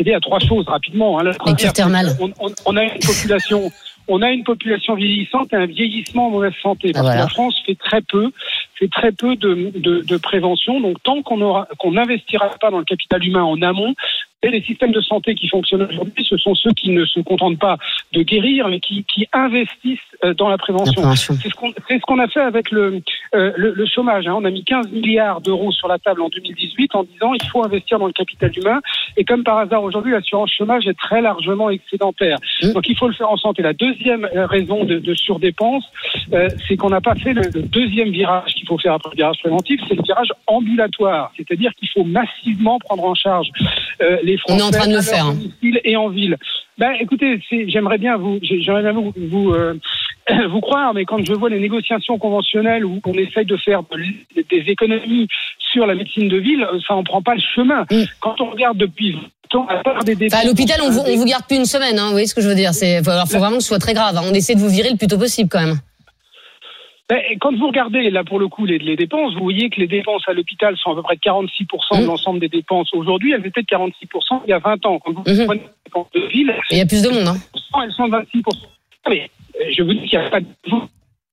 lié 0.00 0.14
à 0.14 0.20
trois 0.20 0.40
choses 0.40 0.66
rapidement. 0.66 1.20
hein. 1.20 1.22
La 1.22 1.34
première, 1.34 1.54
on 2.66 2.76
a 2.76 2.82
une 2.82 2.90
population, 2.98 3.70
on 4.08 4.22
a 4.22 4.30
une 4.30 4.44
population 4.44 4.94
vieillissante 4.94 5.52
et 5.52 5.56
un 5.56 5.66
vieillissement 5.66 6.26
en 6.26 6.30
mauvaise 6.30 6.54
santé. 6.62 6.92
Parce 6.92 7.00
Ah, 7.06 7.10
voilà. 7.10 7.20
que 7.20 7.24
la 7.24 7.28
France 7.28 7.62
fait 7.64 7.74
très 7.74 8.00
peu, 8.02 8.30
fait 8.74 8.88
très 8.88 9.12
peu 9.12 9.36
de, 9.36 9.70
de, 9.76 10.00
de 10.00 10.16
prévention. 10.16 10.80
Donc 10.80 11.02
tant 11.02 11.22
qu'on 11.22 11.40
aura, 11.40 11.68
qu'on 11.78 11.92
n'investira 11.92 12.48
pas 12.60 12.70
dans 12.70 12.78
le 12.78 12.84
capital 12.84 13.24
humain 13.24 13.42
en 13.44 13.60
amont, 13.62 13.94
et 14.42 14.50
les 14.50 14.62
systèmes 14.62 14.92
de 14.92 15.00
santé 15.00 15.34
qui 15.34 15.48
fonctionnent 15.48 15.82
aujourd'hui, 15.82 16.24
ce 16.24 16.36
sont 16.36 16.54
ceux 16.54 16.70
qui 16.72 16.90
ne 16.90 17.04
se 17.04 17.18
contentent 17.20 17.58
pas 17.58 17.76
de 18.12 18.22
guérir, 18.22 18.68
mais 18.68 18.78
qui, 18.78 19.04
qui 19.04 19.26
investissent 19.32 19.98
euh, 20.24 20.32
dans 20.34 20.48
la 20.48 20.58
prévention. 20.58 21.02
C'est 21.14 21.48
ce 21.48 21.54
qu'on 21.54 21.72
ce 21.72 22.22
a 22.22 22.28
fait 22.28 22.40
avec 22.40 22.70
le, 22.70 23.00
euh, 23.34 23.52
le, 23.56 23.72
le 23.72 23.86
chômage. 23.86 24.28
hein. 24.28 24.34
On 24.36 24.44
a 24.44 24.50
mis 24.50 24.62
15 24.64 24.92
milliards 24.92 25.40
d'euros 25.40 25.72
sur 25.72 25.88
la 25.88 25.98
table 25.98 26.22
en 26.22 26.28
2018 26.28 26.94
en 26.94 27.02
disant 27.02 27.34
il 27.34 27.44
faut 27.48 27.64
investir 27.64 27.98
dans 27.98 28.06
le 28.06 28.12
capital 28.12 28.52
humain. 28.56 28.80
Et 29.16 29.24
comme 29.24 29.42
par 29.42 29.58
hasard 29.58 29.82
aujourd'hui, 29.82 30.12
l'assurance 30.12 30.52
chômage 30.52 30.86
est 30.86 30.96
très 30.98 31.20
largement 31.20 31.70
excédentaire. 31.70 32.38
Mmh. 32.62 32.72
Donc 32.74 32.88
il 32.88 32.96
faut 32.96 33.08
le 33.08 33.14
faire 33.14 33.30
en 33.30 33.36
santé. 33.36 33.62
La 33.62 33.72
deuxième 33.72 34.24
euh, 34.36 34.46
raison 34.46 34.84
de, 34.84 35.00
de 35.00 35.14
surdépense, 35.14 35.84
euh, 36.32 36.48
c'est 36.68 36.76
qu'on 36.76 36.90
n'a 36.90 37.00
pas 37.00 37.16
fait 37.16 37.32
le, 37.32 37.42
le 37.52 37.62
deuxième 37.62 38.10
virage 38.10 38.54
qu'il 38.54 38.66
faut 38.68 38.78
faire 38.78 38.92
après 38.92 39.10
le 39.10 39.16
virage 39.16 39.38
préventif, 39.40 39.80
c'est 39.88 39.96
le 39.96 40.02
virage 40.04 40.32
ambulatoire. 40.46 41.32
C'est-à-dire 41.36 41.72
qu'il 41.74 41.88
faut 41.88 42.04
massivement 42.04 42.78
prendre 42.78 43.04
en 43.04 43.14
charge 43.14 43.48
euh, 44.02 44.16
les 44.22 44.38
On 44.48 44.54
est 44.54 44.58
Français 44.58 44.62
en 44.64 44.70
train 44.70 44.88
de 44.88 44.94
le 44.94 45.02
faire, 45.02 45.26
hein. 45.26 45.36
et 45.84 45.96
en 45.96 46.08
ville. 46.08 46.36
Ben, 46.78 46.92
écoutez, 47.00 47.40
j'aimerais 47.66 47.98
bien 47.98 48.16
vous, 48.16 48.38
j'aimerais 48.42 48.82
bien 48.82 48.92
vous, 48.92 49.12
vous, 49.16 49.52
euh, 49.52 49.74
vous 50.48 50.60
croire, 50.60 50.94
mais 50.94 51.04
quand 51.04 51.24
je 51.24 51.32
vois 51.32 51.50
les 51.50 51.58
négociations 51.58 52.18
conventionnelles 52.18 52.84
où 52.84 53.00
on 53.04 53.14
essaye 53.14 53.46
de 53.46 53.56
faire 53.56 53.82
des 54.34 54.64
économies 54.68 55.26
sur 55.72 55.86
la 55.86 55.94
médecine 55.94 56.28
de 56.28 56.36
ville, 56.36 56.66
ça 56.86 56.94
en 56.94 57.02
prend 57.02 57.20
pas 57.22 57.34
le 57.34 57.40
chemin. 57.54 57.84
Mm. 57.90 58.04
Quand 58.20 58.40
on 58.40 58.50
regarde 58.50 58.78
depuis 58.78 59.16
20 59.52 59.60
ans, 59.60 59.66
à 59.68 59.82
part 59.82 60.04
des 60.04 60.14
dépenses, 60.14 60.34
Enfin, 60.38 60.46
à 60.46 60.48
l'hôpital, 60.48 60.80
on 60.84 60.90
vous, 60.90 61.00
on 61.00 61.16
vous 61.16 61.24
garde 61.24 61.44
plus 61.46 61.56
une 61.56 61.64
semaine. 61.64 61.98
Hein, 61.98 62.06
vous 62.06 62.12
voyez 62.12 62.26
ce 62.26 62.34
que 62.34 62.40
je 62.40 62.48
veux 62.48 62.54
dire 62.54 62.72
C'est 62.74 63.02
faut, 63.02 63.10
alors, 63.10 63.26
faut 63.28 63.38
vraiment 63.38 63.56
que 63.56 63.62
ce 63.62 63.68
soit 63.68 63.78
très 63.80 63.94
grave. 63.94 64.16
hein. 64.16 64.22
On 64.24 64.34
essaie 64.34 64.54
de 64.54 64.60
vous 64.60 64.68
virer 64.68 64.90
le 64.90 64.96
plus 64.96 65.08
tôt 65.08 65.18
possible 65.18 65.48
quand 65.50 65.60
même. 65.60 65.78
Ben, 67.08 67.20
quand 67.40 67.56
vous 67.56 67.68
regardez 67.68 68.10
là 68.10 68.22
pour 68.22 68.38
le 68.38 68.48
coup 68.48 68.66
les, 68.66 68.78
les 68.78 68.94
dépenses, 68.96 69.32
vous 69.34 69.42
voyez 69.44 69.70
que 69.70 69.80
les 69.80 69.86
dépenses 69.86 70.22
à 70.28 70.32
l'hôpital 70.34 70.76
sont 70.76 70.90
à 70.92 70.94
peu 70.94 71.02
près 71.02 71.16
de 71.16 71.20
46% 71.20 71.98
de 71.98 72.02
Mm. 72.02 72.06
l'ensemble 72.06 72.40
des 72.40 72.48
dépenses 72.48 72.92
aujourd'hui. 72.92 73.32
Elles 73.32 73.46
étaient 73.46 73.62
de 73.62 73.66
46% 73.66 74.42
il 74.46 74.50
y 74.50 74.52
a 74.52 74.58
20 74.58 74.84
ans. 74.86 74.98
Quand 74.98 75.12
vous 75.12 75.22
Mhm. 75.26 75.46
prenez 75.46 75.60
les 75.62 75.68
dépenses 75.86 76.10
de 76.14 76.20
ville, 76.28 76.54
il 76.70 76.78
y 76.78 76.80
a 76.82 76.86
plus 76.86 77.02
de 77.02 77.08
monde. 77.08 77.28
Hein. 77.28 77.36
elles 77.82 77.92
sont 77.92 78.08
de 78.08 78.12
26%. 78.12 78.68
Mais 79.08 79.30
euh, 79.60 79.64
je 79.74 79.82
vous 79.82 79.94
dis 79.94 80.06
qu'il 80.06 80.18
n'y 80.18 80.24
a 80.26 80.28
pas 80.30 80.40
de 80.40 80.46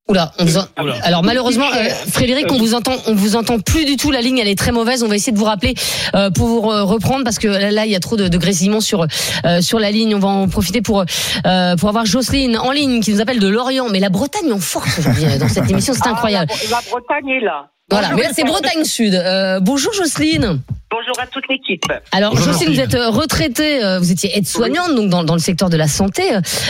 Oula, 0.07 0.31
on 0.37 0.45
vous 0.45 0.57
en- 0.59 0.65
Oula. 0.83 0.97
alors 1.01 1.23
malheureusement, 1.23 1.65
euh, 1.73 1.89
Frédéric, 2.11 2.45
on 2.51 2.57
vous 2.59 2.75
entend, 2.75 2.93
on 3.07 3.15
vous 3.15 3.35
entend 3.35 3.59
plus 3.59 3.85
du 3.85 3.97
tout. 3.97 4.11
La 4.11 4.21
ligne, 4.21 4.37
elle 4.37 4.47
est 4.47 4.57
très 4.57 4.71
mauvaise. 4.71 5.01
On 5.01 5.07
va 5.07 5.15
essayer 5.15 5.31
de 5.33 5.37
vous 5.39 5.45
rappeler 5.45 5.73
euh, 6.13 6.29
pour 6.29 6.47
vous 6.47 6.59
re- 6.61 6.81
reprendre 6.81 7.23
parce 7.23 7.39
que 7.39 7.47
là, 7.47 7.71
là, 7.71 7.85
il 7.87 7.91
y 7.91 7.95
a 7.95 7.99
trop 7.99 8.15
de, 8.15 8.27
de 8.27 8.37
grésillements 8.37 8.81
sur 8.81 9.07
euh, 9.45 9.61
sur 9.61 9.79
la 9.79 9.89
ligne. 9.89 10.13
On 10.13 10.19
va 10.19 10.27
en 10.27 10.47
profiter 10.47 10.83
pour 10.83 11.03
euh, 11.47 11.75
pour 11.75 11.89
avoir 11.89 12.05
Jocelyne 12.05 12.55
en 12.55 12.69
ligne 12.71 13.01
qui 13.01 13.13
nous 13.13 13.19
appelle 13.21 13.39
de 13.39 13.47
Lorient. 13.47 13.89
Mais 13.89 13.99
la 13.99 14.09
Bretagne 14.09 14.51
en 14.53 14.59
force 14.59 14.99
aujourd'hui 14.99 15.25
euh, 15.25 15.39
dans 15.39 15.49
cette 15.49 15.67
émission, 15.71 15.95
c'est 15.95 16.07
incroyable. 16.07 16.51
Ah, 16.53 16.57
la, 16.65 16.69
la 16.69 16.81
Bretagne 16.91 17.29
est 17.29 17.43
là. 17.43 17.69
Voilà, 17.89 18.07
Bonjour, 18.09 18.17
mais 18.21 18.27
là 18.27 18.33
c'est 18.35 18.43
Bretagne 18.43 18.83
Sud. 18.83 19.15
Euh, 19.15 19.59
bonjour 19.59 19.91
Jocelyne. 19.93 20.59
Bonjour 20.97 21.19
à 21.19 21.27
toute 21.27 21.47
l'équipe. 21.49 21.83
Alors 22.13 22.31
Bonjour, 22.31 22.53
Jocelyne, 22.53 22.73
vous 22.73 22.79
êtes 22.79 22.93
euh, 22.95 23.09
retraitée, 23.09 23.83
euh, 23.83 23.99
vous 23.99 24.11
étiez 24.13 24.29
aide-soignante 24.37 24.95
donc 24.95 25.09
dans, 25.09 25.23
dans 25.25 25.33
le 25.33 25.39
secteur 25.39 25.69
de 25.69 25.75
la 25.75 25.87
santé, 25.87 26.23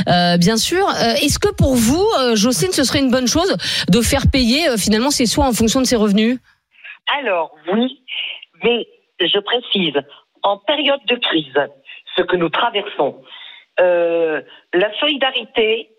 euh, 0.08 0.38
bien 0.38 0.58
sûr. 0.58 0.84
Euh, 0.88 1.14
Est-ce 1.24 1.38
que 1.38 1.54
pour 1.54 1.76
vous, 1.76 2.04
Jocelyne, 2.34 2.72
ce 2.72 2.84
serait 2.84 3.00
une 3.00 3.12
bonne 3.12 3.28
chose 3.28 3.56
de 3.88 4.02
faire 4.02 4.24
payer 4.32 4.68
euh, 4.70 4.78
finalement 4.78 5.12
ses 5.12 5.28
soins 5.28 5.48
en 5.48 5.54
fonction 5.54 5.80
de 5.80 5.86
ses 5.86 5.96
revenus? 5.96 6.40
Alors, 7.20 7.52
oui, 7.72 8.02
mais 8.64 8.88
je 9.20 9.38
précise, 9.40 9.94
en 10.42 10.58
période 10.58 11.02
de 11.08 11.16
crise, 11.18 11.60
ce 12.18 12.24
que 12.24 12.36
nous 12.36 12.50
traversons, 12.50 13.18
euh, 13.80 14.42
la 14.74 14.90
solidarité 15.00 15.90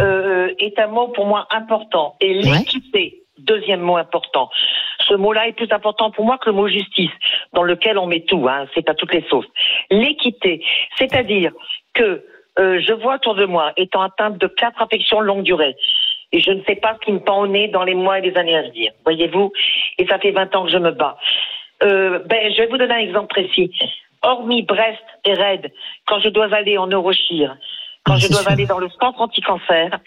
euh, 0.00 0.48
est 0.58 0.76
un 0.80 0.88
mot 0.88 1.08
pour 1.08 1.26
moi 1.26 1.46
important 1.50 2.16
et 2.20 2.34
Ouais. 2.38 2.58
l'équité, 2.58 3.22
deuxième 3.38 3.80
mot 3.80 3.96
important. 3.96 4.50
Ce 5.08 5.14
mot-là 5.14 5.48
est 5.48 5.52
plus 5.52 5.70
important 5.70 6.10
pour 6.10 6.24
moi 6.24 6.38
que 6.38 6.50
le 6.50 6.56
mot 6.56 6.68
justice, 6.68 7.10
dans 7.52 7.62
lequel 7.62 7.98
on 7.98 8.06
met 8.06 8.20
tout, 8.20 8.46
hein, 8.48 8.66
c'est 8.74 8.88
à 8.88 8.94
toutes 8.94 9.12
les 9.14 9.24
sauces. 9.28 9.46
L'équité, 9.90 10.64
c'est-à-dire 10.98 11.52
que 11.94 12.24
euh, 12.58 12.80
je 12.80 12.92
vois 12.92 13.16
autour 13.16 13.34
de 13.34 13.44
moi 13.44 13.72
étant 13.76 14.02
atteinte 14.02 14.38
de 14.38 14.46
quatre 14.46 14.80
affections 14.82 15.20
longue 15.20 15.42
durée. 15.42 15.76
Et 16.32 16.40
je 16.40 16.50
ne 16.50 16.62
sais 16.64 16.76
pas 16.76 16.94
ce 16.94 17.04
qui 17.04 17.12
me 17.12 17.20
pend 17.20 17.40
au 17.42 17.46
nez 17.46 17.68
dans 17.68 17.84
les 17.84 17.94
mois 17.94 18.18
et 18.18 18.22
les 18.22 18.36
années 18.36 18.56
à 18.56 18.62
venir. 18.62 18.92
Voyez-vous 19.04 19.52
Et 19.98 20.06
ça 20.06 20.18
fait 20.18 20.32
20 20.32 20.54
ans 20.56 20.64
que 20.64 20.70
je 20.72 20.78
me 20.78 20.90
bats. 20.90 21.16
Euh, 21.82 22.20
ben, 22.26 22.50
je 22.52 22.56
vais 22.62 22.66
vous 22.66 22.78
donner 22.78 22.94
un 22.94 22.98
exemple 22.98 23.28
précis. 23.28 23.70
Hormis 24.22 24.62
Brest 24.62 25.02
et 25.24 25.34
Rennes, 25.34 25.68
quand 26.06 26.18
je 26.20 26.28
dois 26.30 26.52
aller 26.52 26.78
en 26.78 26.86
Eurochir, 26.86 27.56
quand 28.04 28.14
Ah, 28.14 28.18
je 28.18 28.28
dois 28.28 28.40
sûr. 28.40 28.50
aller 28.50 28.66
dans 28.66 28.78
le 28.78 28.88
centre 29.00 29.20
anti-cancer, 29.20 29.98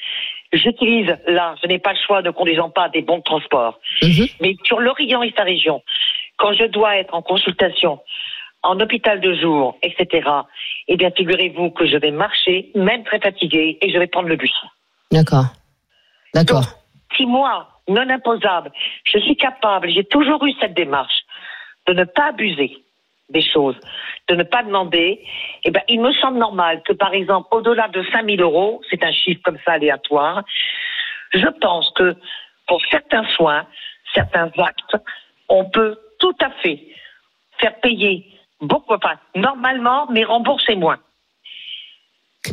j'utilise, 0.54 1.16
là, 1.28 1.56
je 1.62 1.68
n'ai 1.68 1.80
pas 1.80 1.94
le 1.94 2.00
choix 2.06 2.22
ne 2.22 2.32
conduisant 2.32 2.70
pas 2.70 2.90
des 2.90 3.02
bons 3.02 3.18
de 3.20 3.24
transport. 3.24 3.80
Mhm. 4.02 4.28
Mais 4.42 4.56
sur 4.64 4.80
l'Orient 4.80 5.22
et 5.22 5.34
sa 5.36 5.44
région, 5.44 5.82
quand 6.38 6.54
je 6.54 6.66
dois 6.66 6.98
être 6.98 7.14
en 7.14 7.22
consultation, 7.22 8.00
en 8.64 8.80
hôpital 8.80 9.22
de 9.22 9.34
jour, 9.36 9.78
etc., 9.82 10.30
eh 10.88 10.98
bien, 10.98 11.12
figurez-vous 11.12 11.72
que 11.72 11.86
je 11.86 11.98
vais 11.98 12.12
marcher, 12.12 12.72
même 12.76 13.04
très 13.04 13.20
fatiguée, 13.20 13.78
et 13.82 13.92
je 13.92 13.98
vais 13.98 14.08
prendre 14.08 14.28
le 14.28 14.36
bus. 14.36 14.54
D'accord. 15.12 15.46
D'accord. 16.34 16.66
Si 17.16 17.26
moi, 17.26 17.68
non 17.88 18.10
imposable, 18.10 18.72
je 19.04 19.20
suis 19.20 19.36
capable, 19.36 19.90
j'ai 19.90 20.04
toujours 20.04 20.46
eu 20.46 20.54
cette 20.60 20.74
démarche 20.74 21.24
de 21.88 21.94
ne 21.94 22.04
pas 22.04 22.30
abuser 22.30 22.84
des 23.30 23.42
choses, 23.42 23.80
de 24.28 24.36
ne 24.36 24.44
pas 24.44 24.64
demander, 24.64 25.24
eh 25.64 25.72
ben, 25.72 25.82
il 25.88 26.02
me 26.02 26.12
semble 26.14 26.38
normal 26.38 26.82
que, 26.84 26.94
par 26.94 27.14
exemple, 27.14 27.48
au-delà 27.52 27.88
de 27.90 28.04
5 28.12 28.26
000 28.26 28.42
euros, 28.42 28.82
c'est 28.90 29.04
un 29.04 29.12
chiffre 29.12 29.42
comme 29.44 29.58
ça 29.66 29.74
aléatoire, 29.74 30.44
je 31.34 31.48
pense 31.62 31.92
que 31.96 32.16
pour 32.68 32.82
certains 32.90 33.26
soins, 33.36 33.66
certains 34.14 34.52
actes, 34.58 34.98
on 35.48 35.66
peut 35.66 35.98
tout 36.20 36.36
à 36.42 36.50
fait 36.62 36.80
faire 37.60 37.80
payer 37.82 38.26
beaucoup, 38.62 38.94
enfin, 38.94 39.16
normalement, 39.36 40.08
mais 40.12 40.24
rembourser 40.24 40.76
moins. 40.76 40.98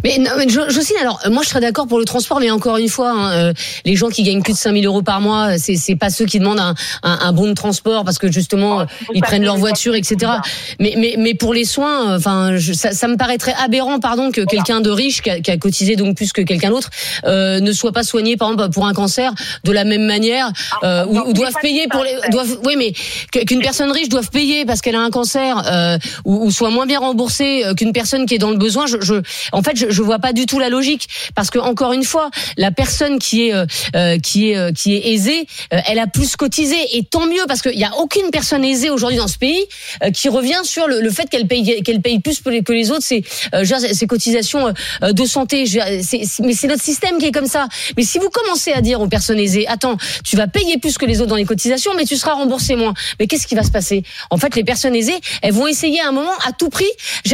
Mais, 0.07 0.19
non, 0.19 0.31
mais 0.39 0.49
Jo- 0.49 0.69
Jocelyne, 0.71 1.01
alors 1.01 1.19
euh, 1.27 1.31
moi 1.31 1.43
je 1.43 1.49
serais 1.49 1.61
d'accord 1.61 1.89
pour 1.89 1.99
le 1.99 2.05
transport, 2.05 2.39
mais 2.39 2.51
encore 2.53 2.77
une 2.77 2.89
fois, 2.89 3.11
hein, 3.11 3.33
euh, 3.33 3.53
les 3.85 3.97
gens 3.97 4.09
qui 4.09 4.23
gagnent 4.23 4.43
plus 4.43 4.53
de 4.53 4.59
5000 4.59 4.87
euros 4.87 5.03
par 5.03 5.21
mois, 5.21 5.55
euh, 5.55 5.57
c'est 5.59 5.75
c'est 5.75 5.97
pas 5.97 6.11
ceux 6.11 6.27
qui 6.27 6.39
demandent 6.39 6.61
un, 6.61 6.75
un, 7.03 7.19
un 7.23 7.33
bon 7.33 7.49
de 7.49 7.55
transport 7.55 8.05
parce 8.05 8.19
que 8.19 8.31
justement 8.31 8.81
euh, 8.81 8.85
ils 9.15 9.21
prennent 9.21 9.43
leur 9.43 9.57
voiture, 9.57 9.97
etc. 9.97 10.33
Mais 10.79 10.95
mais 10.97 11.17
mais 11.19 11.35
pour 11.35 11.53
les 11.55 11.65
soins, 11.65 12.15
enfin 12.17 12.57
je- 12.57 12.73
ça, 12.73 12.93
ça 12.93 13.09
me 13.09 13.17
paraîtrait 13.17 13.55
aberrant, 13.63 13.99
pardon, 13.99 14.31
que 14.31 14.43
quelqu'un 14.43 14.81
de 14.81 14.91
riche 14.91 15.23
qui 15.23 15.31
a, 15.31 15.41
qui 15.41 15.51
a 15.51 15.57
cotisé 15.57 15.97
donc 15.97 16.15
plus 16.17 16.33
que 16.33 16.43
quelqu'un 16.43 16.71
d'autre 16.71 16.91
euh, 17.25 17.59
ne 17.59 17.73
soit 17.73 17.93
pas 17.93 18.05
soigné 18.05 18.37
par 18.37 18.53
exemple 18.53 18.71
pour 18.71 18.87
un 18.87 18.93
cancer 18.95 19.33
de 19.65 19.73
la 19.73 19.83
même 19.85 20.05
manière 20.07 20.51
euh, 20.85 21.05
ou, 21.07 21.19
ou 21.19 21.33
doivent 21.33 21.55
payer 21.61 21.89
pour 21.91 22.05
les 22.05 22.15
doivent 22.31 22.59
oui 22.65 22.75
mais 22.79 22.93
qu'une 23.45 23.61
personne 23.61 23.91
riche 23.91 24.09
doive 24.09 24.31
payer 24.31 24.65
parce 24.65 24.83
qu'elle 24.83 24.95
a 24.97 25.01
un 25.01 25.11
cancer 25.11 25.63
euh, 25.67 25.99
ou, 26.25 26.47
ou 26.47 26.51
soit 26.53 26.71
moins 26.71 26.87
bien 26.87 27.01
remboursée 27.01 27.63
qu'une 27.77 27.93
personne 27.93 28.27
qui 28.27 28.35
est 28.35 28.39
dans 28.39 28.51
le 28.51 28.57
besoin. 28.59 28.87
Je, 28.87 28.99
je 29.01 29.15
en 29.53 29.63
fait 29.63 29.77
je, 29.77 29.91
je 29.97 30.03
vois 30.03 30.19
pas 30.19 30.33
du 30.33 30.45
tout 30.45 30.59
la 30.59 30.69
logique 30.69 31.09
parce 31.35 31.51
que 31.51 31.59
encore 31.59 31.93
une 31.93 32.05
fois 32.05 32.31
la 32.57 32.71
personne 32.71 33.19
qui 33.19 33.49
est 33.49 33.55
euh, 33.55 33.65
euh, 33.95 34.19
qui 34.19 34.51
est 34.51 34.57
euh, 34.57 34.73
qui 34.73 34.95
est 34.95 35.13
aisée, 35.13 35.47
elle 35.71 35.99
a 35.99 36.07
plus 36.07 36.37
cotisé 36.37 36.77
et 36.93 37.03
tant 37.03 37.27
mieux 37.27 37.45
parce 37.49 37.63
qu'il 37.63 37.79
y 37.79 37.85
a 37.85 37.97
aucune 37.97 38.31
personne 38.31 38.65
aisée 38.65 38.91
aujourd'hui 38.91 39.19
dans 39.19 39.29
ce 39.29 39.39
pays 39.39 39.65
qui 40.13 40.29
revient 40.29 40.61
sur 40.65 40.87
le, 40.87 41.11
fait 41.11 41.29
qu'elle 41.31 41.47
paye 41.47 41.83
qu'elle 41.83 42.03
paye 42.03 42.19
plus 42.19 42.41
que 42.41 42.73
les, 42.73 42.91
autres 42.91 43.03
ses 43.03 44.07
cotisations 44.07 44.73
de 45.03 45.25
santé. 45.25 45.65
Mais 46.41 46.53
c'est 46.53 46.67
notre 46.67 46.83
système 46.83 47.19
qui 47.19 47.27
est 47.27 47.33
comme 47.33 47.47
ça. 47.47 47.69
Mais 47.97 48.03
si 48.03 48.19
vous 48.19 48.29
commencez 48.29 48.73
à 48.73 48.81
dire 48.81 49.01
aux 49.01 49.09
personnes 49.09 49.39
aisées, 49.39 49.67
attends, 49.69 49.97
tu 50.25 50.37
vas 50.37 50.47
payer 50.47 50.79
plus 50.79 50.99
que 50.99 51.07
les 51.07 51.21
autres 51.21 51.31
dans 51.31 51.37
les 51.37 51.45
cotisations, 51.45 51.93
mais 51.97 52.05
tu 52.05 52.17
seras 52.17 52.35
remboursé 52.35 52.77
moins. 52.77 52.95
Mais 53.19 53.27
qu'est-ce 53.27 53.47
qui 53.47 53.55
va 53.55 53.63
se 53.63 53.71
passer? 53.71 54.03
En 54.31 54.37
fait, 54.37 54.55
les 54.57 54.65
personnes 54.65 54.95
aisées, 54.95 55.19
elles 55.43 55.55
vont 55.55 55.67
essayer 55.67 56.01
à 56.01 56.09
un 56.09 56.13
moment, 56.13 56.37
à 56.47 56.53
tout 56.53 56.69
prix, 56.69 56.91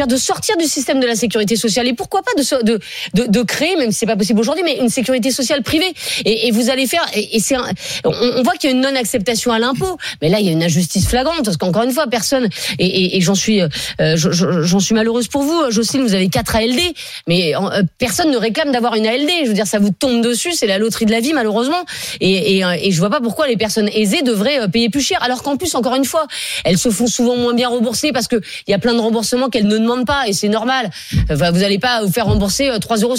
de 0.07 0.17
sortir 0.17 0.57
du 0.57 0.65
système 0.65 0.99
de 0.99 1.07
la 1.07 1.15
sécurité 1.15 1.55
sociale. 1.55 1.87
Et 1.87 1.93
pourquoi 1.93 2.21
pas 2.21 2.31
de, 2.37 2.42
de, 2.51 3.41
créer, 3.43 3.75
même 3.75 3.91
si 3.91 3.99
c'est 3.99 4.05
pas 4.05 4.15
possible 4.15 4.39
aujourd'hui, 4.39 4.63
mais 4.63 4.77
une 4.77 4.89
sécurité 4.89 5.31
sociale 5.31 5.63
privée. 5.63 5.93
Et, 6.25 6.51
vous 6.51 6.69
allez 6.69 6.87
faire, 6.87 7.05
et, 7.15 7.39
c'est, 7.39 7.55
on, 8.05 8.43
voit 8.43 8.53
qu'il 8.53 8.69
y 8.69 8.73
a 8.73 8.75
une 8.75 8.81
non-acceptation 8.81 9.51
à 9.51 9.59
l'impôt. 9.59 9.97
Mais 10.21 10.29
là, 10.29 10.39
il 10.39 10.45
y 10.45 10.49
a 10.49 10.51
une 10.51 10.63
injustice 10.63 11.07
flagrante 11.07 11.43
parce 11.43 11.57
qu'encore 11.57 11.83
une 11.83 11.91
fois, 11.91 12.07
personne, 12.07 12.49
et, 12.79 13.19
j'en 13.21 13.35
suis, 13.35 13.61
euh, 13.61 13.67
je- 13.99 14.31
je- 14.31 14.63
j'en 14.63 14.79
suis 14.79 14.95
malheureuse 14.95 15.27
pour 15.27 15.43
vous, 15.43 15.71
Jocelyne, 15.71 16.03
vous 16.03 16.13
avez 16.13 16.29
quatre 16.29 16.55
ALD, 16.55 16.79
mais 17.27 17.55
euh, 17.55 17.83
personne 17.97 18.31
ne 18.31 18.37
réclame 18.37 18.71
d'avoir 18.71 18.95
une 18.95 19.07
ALD. 19.07 19.29
Je 19.43 19.47
veux 19.47 19.53
dire, 19.53 19.67
ça 19.67 19.79
vous 19.79 19.91
tombe 19.91 20.21
dessus, 20.23 20.53
c'est 20.53 20.67
la 20.67 20.77
loterie 20.77 21.05
de 21.05 21.11
la 21.11 21.19
vie, 21.19 21.33
malheureusement. 21.33 21.83
Et, 22.21 22.57
et, 22.57 22.65
euh, 22.65 22.75
je 22.89 22.97
vois 22.99 23.09
pas 23.09 23.21
pourquoi 23.21 23.47
les 23.47 23.57
personnes 23.57 23.89
aisées 23.93 24.21
devraient 24.21 24.67
payer 24.69 24.89
plus 24.89 25.01
cher, 25.01 25.21
alors 25.23 25.43
qu'en 25.43 25.57
plus, 25.57 25.75
encore 25.75 25.95
une 25.95 26.05
fois, 26.05 26.27
elles 26.63 26.77
se 26.77 26.89
font 26.89 27.07
souvent 27.07 27.35
moins 27.35 27.53
bien 27.53 27.69
rembourser 27.69 28.11
parce 28.11 28.27
que 28.27 28.39
il 28.67 28.71
y 28.71 28.73
a 28.73 28.79
plein 28.79 28.93
de 28.93 28.99
remboursements 28.99 29.49
qu'elles 29.49 29.67
ne 29.67 29.77
demandent 29.77 30.05
pas, 30.05 30.27
et 30.27 30.33
c'est 30.33 30.49
normal. 30.49 30.89
Vous 31.29 31.35
n'allez 31.37 31.79
pas 31.79 32.03
vous 32.03 32.11
faire 32.11 32.27
rembourser 32.33 32.69
euh, 32.69 32.77
3,73 32.77 33.03
euros 33.03 33.15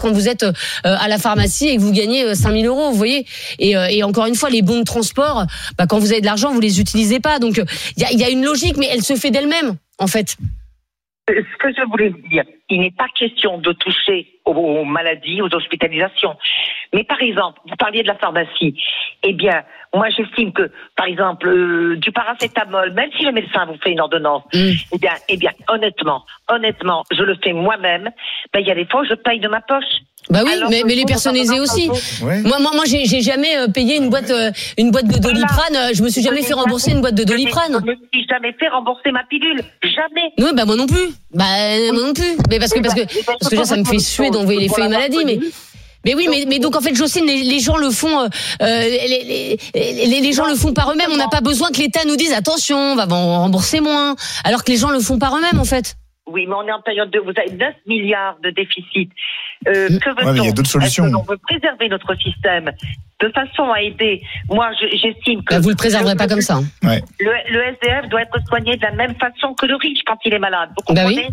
quand 0.00 0.12
vous 0.12 0.28
êtes 0.28 0.42
euh, 0.42 0.52
à 0.84 1.08
la 1.08 1.18
pharmacie 1.18 1.68
et 1.68 1.76
que 1.76 1.80
vous 1.80 1.92
gagnez 1.92 2.24
euh, 2.24 2.34
5000 2.34 2.66
euros, 2.66 2.90
vous 2.90 2.96
voyez. 2.96 3.26
Et, 3.58 3.76
euh, 3.76 4.06
encore 4.06 4.26
une 4.26 4.34
fois, 4.34 4.50
les 4.50 4.62
bons 4.62 4.78
de 4.78 4.84
transport, 4.84 5.46
bah, 5.78 5.86
quand 5.88 5.98
vous 5.98 6.12
avez 6.12 6.20
de 6.20 6.26
l'argent, 6.26 6.52
vous 6.52 6.60
les 6.60 6.80
utilisez 6.80 7.20
pas. 7.20 7.38
Donc, 7.38 7.58
euh, 7.58 7.64
il 7.96 8.02
y 8.02 8.06
a, 8.06 8.12
y 8.12 8.24
a 8.24 8.30
une 8.30 8.44
logique, 8.44 8.76
mais 8.76 8.88
elle 8.92 9.02
se 9.02 9.14
fait 9.14 9.30
d'elle-même, 9.30 9.76
en 9.98 10.06
fait. 10.06 10.36
Ce 11.28 11.34
que 11.34 11.68
je 11.76 11.88
voulais 11.90 12.12
dire, 12.30 12.44
il 12.70 12.80
n'est 12.80 12.90
pas 12.92 13.06
question 13.18 13.58
de 13.58 13.72
toucher 13.72 14.28
aux, 14.44 14.52
aux 14.52 14.84
maladies, 14.84 15.42
aux 15.42 15.52
hospitalisations. 15.54 16.34
Mais 16.92 17.04
par 17.04 17.20
exemple, 17.22 17.60
vous 17.68 17.76
parliez 17.76 18.02
de 18.02 18.08
la 18.08 18.16
pharmacie. 18.16 18.74
Eh 19.22 19.32
bien, 19.32 19.62
moi 19.94 20.08
j'estime 20.10 20.52
que, 20.52 20.70
par 20.96 21.06
exemple, 21.06 21.46
euh, 21.48 21.96
du 21.96 22.10
paracétamol, 22.12 22.92
même 22.94 23.10
si 23.16 23.24
le 23.24 23.32
médecin 23.32 23.66
vous 23.66 23.76
fait 23.82 23.92
une 23.92 24.00
ordonnance, 24.00 24.42
Mm. 24.54 24.70
eh 24.94 24.98
bien, 24.98 25.12
eh 25.28 25.36
bien, 25.36 25.50
honnêtement, 25.68 26.24
honnêtement, 26.48 27.04
je 27.12 27.22
le 27.22 27.36
fais 27.42 27.52
moi-même. 27.52 28.10
Ben, 28.52 28.60
il 28.60 28.66
y 28.66 28.70
a 28.70 28.74
des 28.74 28.86
fois 28.86 29.02
où 29.02 29.04
je 29.04 29.14
paye 29.14 29.40
de 29.40 29.48
ma 29.48 29.60
poche. 29.60 29.84
Bah 30.28 30.40
oui, 30.44 30.52
Alors 30.52 30.70
mais, 30.70 30.82
les 30.94 31.06
personnes 31.06 31.34
aisées 31.34 31.58
aussi. 31.58 31.88
Ouais. 32.22 32.42
Moi, 32.42 32.58
moi, 32.60 32.70
moi, 32.74 32.84
j'ai 32.86 33.04
j'ai 33.06 33.20
jamais 33.22 33.56
euh, 33.56 33.68
payé 33.68 33.96
une 33.96 34.10
boîte, 34.10 34.30
euh, 34.30 34.50
une 34.76 34.90
boîte 34.90 35.06
de 35.08 35.18
Doliprane. 35.18 35.74
euh, 35.74 35.90
Je 35.94 36.02
me 36.02 36.08
suis 36.10 36.22
jamais 36.22 36.42
fait 36.42 36.52
rembourser 36.52 36.92
une 36.92 37.00
boîte 37.00 37.14
de 37.14 37.22
Je 37.22 37.26
Doliprane. 37.26 37.72
ne 37.72 37.80
me 37.92 37.96
suis 38.12 38.26
jamais 38.28 38.52
fait 38.52 38.68
rembourser 38.68 39.10
ma 39.12 39.24
pilule. 39.24 39.60
Jamais. 39.82 40.30
Oui, 40.38 40.50
bah 40.54 40.66
moi 40.66 40.76
non 40.76 40.86
plus. 40.86 41.08
Bah 41.34 41.44
euh, 41.72 41.92
moi 41.94 42.02
non 42.02 42.12
plus. 42.12 42.36
Mais 42.50 42.58
parce 42.60 42.72
que 42.72 42.80
parce 42.80 42.94
que 42.94 43.00
parce 43.24 43.38
que 43.46 43.50
déjà 43.50 43.64
ça 43.64 43.76
me 43.76 43.84
fait 43.84 43.98
suer 43.98 44.30
d'envoyer 44.30 44.60
les 44.60 44.68
feuilles 44.68 44.88
maladie, 44.88 45.24
mais. 45.24 45.38
Mais 46.06 46.14
oui, 46.14 46.28
mais, 46.30 46.46
mais 46.48 46.58
donc 46.60 46.74
en 46.76 46.80
fait, 46.80 46.94
Jocelyne, 46.94 47.26
les, 47.26 47.42
les 47.42 47.60
gens 47.60 47.76
le 47.76 47.90
font, 47.90 48.20
euh, 48.22 48.28
euh, 48.62 48.80
les, 48.80 49.58
les, 49.74 50.06
les, 50.06 50.20
les 50.22 50.32
gens 50.32 50.46
le 50.46 50.54
font 50.54 50.72
par 50.72 50.90
eux-mêmes. 50.90 51.10
On 51.12 51.18
n'a 51.18 51.28
pas 51.28 51.42
besoin 51.42 51.70
que 51.70 51.76
l'État 51.78 52.00
nous 52.06 52.16
dise 52.16 52.32
attention, 52.32 52.78
on 52.78 52.96
va 52.96 53.04
rembourser 53.04 53.82
moins, 53.82 54.16
alors 54.44 54.64
que 54.64 54.70
les 54.72 54.78
gens 54.78 54.88
le 54.90 55.00
font 55.00 55.18
par 55.18 55.36
eux-mêmes 55.36 55.60
en 55.60 55.64
fait. 55.66 55.96
Oui, 56.26 56.46
mais 56.46 56.54
on 56.54 56.66
est 56.66 56.72
en 56.72 56.80
période 56.80 57.10
de. 57.10 57.18
Vous 57.18 57.32
avez 57.36 57.50
9 57.54 57.74
milliards 57.86 58.36
de 58.42 58.48
déficit. 58.48 59.10
Euh, 59.68 59.88
que 59.88 60.08
veut-on 60.10 60.26
Ouais, 60.28 60.32
mais 60.32 60.38
il 60.38 60.44
y 60.46 60.48
a 60.48 60.52
d'autres 60.52 60.70
solutions. 60.70 61.04
Est-ce 61.04 61.10
que 61.12 61.16
l'on 61.18 61.22
veut 61.24 61.36
préserver 61.36 61.88
notre 61.90 62.14
système 62.18 62.70
de 63.20 63.28
façon 63.34 63.70
à 63.70 63.82
aider? 63.82 64.22
Moi, 64.48 64.70
je- 64.80 64.96
j'estime 64.96 65.42
que. 65.44 65.52
Bah, 65.54 65.60
vous 65.60 65.68
le 65.68 65.74
préserverez 65.74 66.14
pas 66.16 66.28
comme 66.28 66.40
ça. 66.40 66.60
hein. 66.82 66.98
Le, 67.18 67.30
le 67.52 67.60
SDF 67.74 68.08
doit 68.08 68.22
être 68.22 68.38
soigné 68.48 68.76
de 68.76 68.82
la 68.82 68.92
même 68.92 69.14
façon 69.16 69.52
que 69.52 69.66
le 69.66 69.74
riche 69.76 69.98
quand 70.06 70.16
il 70.24 70.32
est 70.32 70.38
malade. 70.38 70.70
Vous 70.88 70.94
Bah 70.94 71.02
comprenez? 71.02 71.28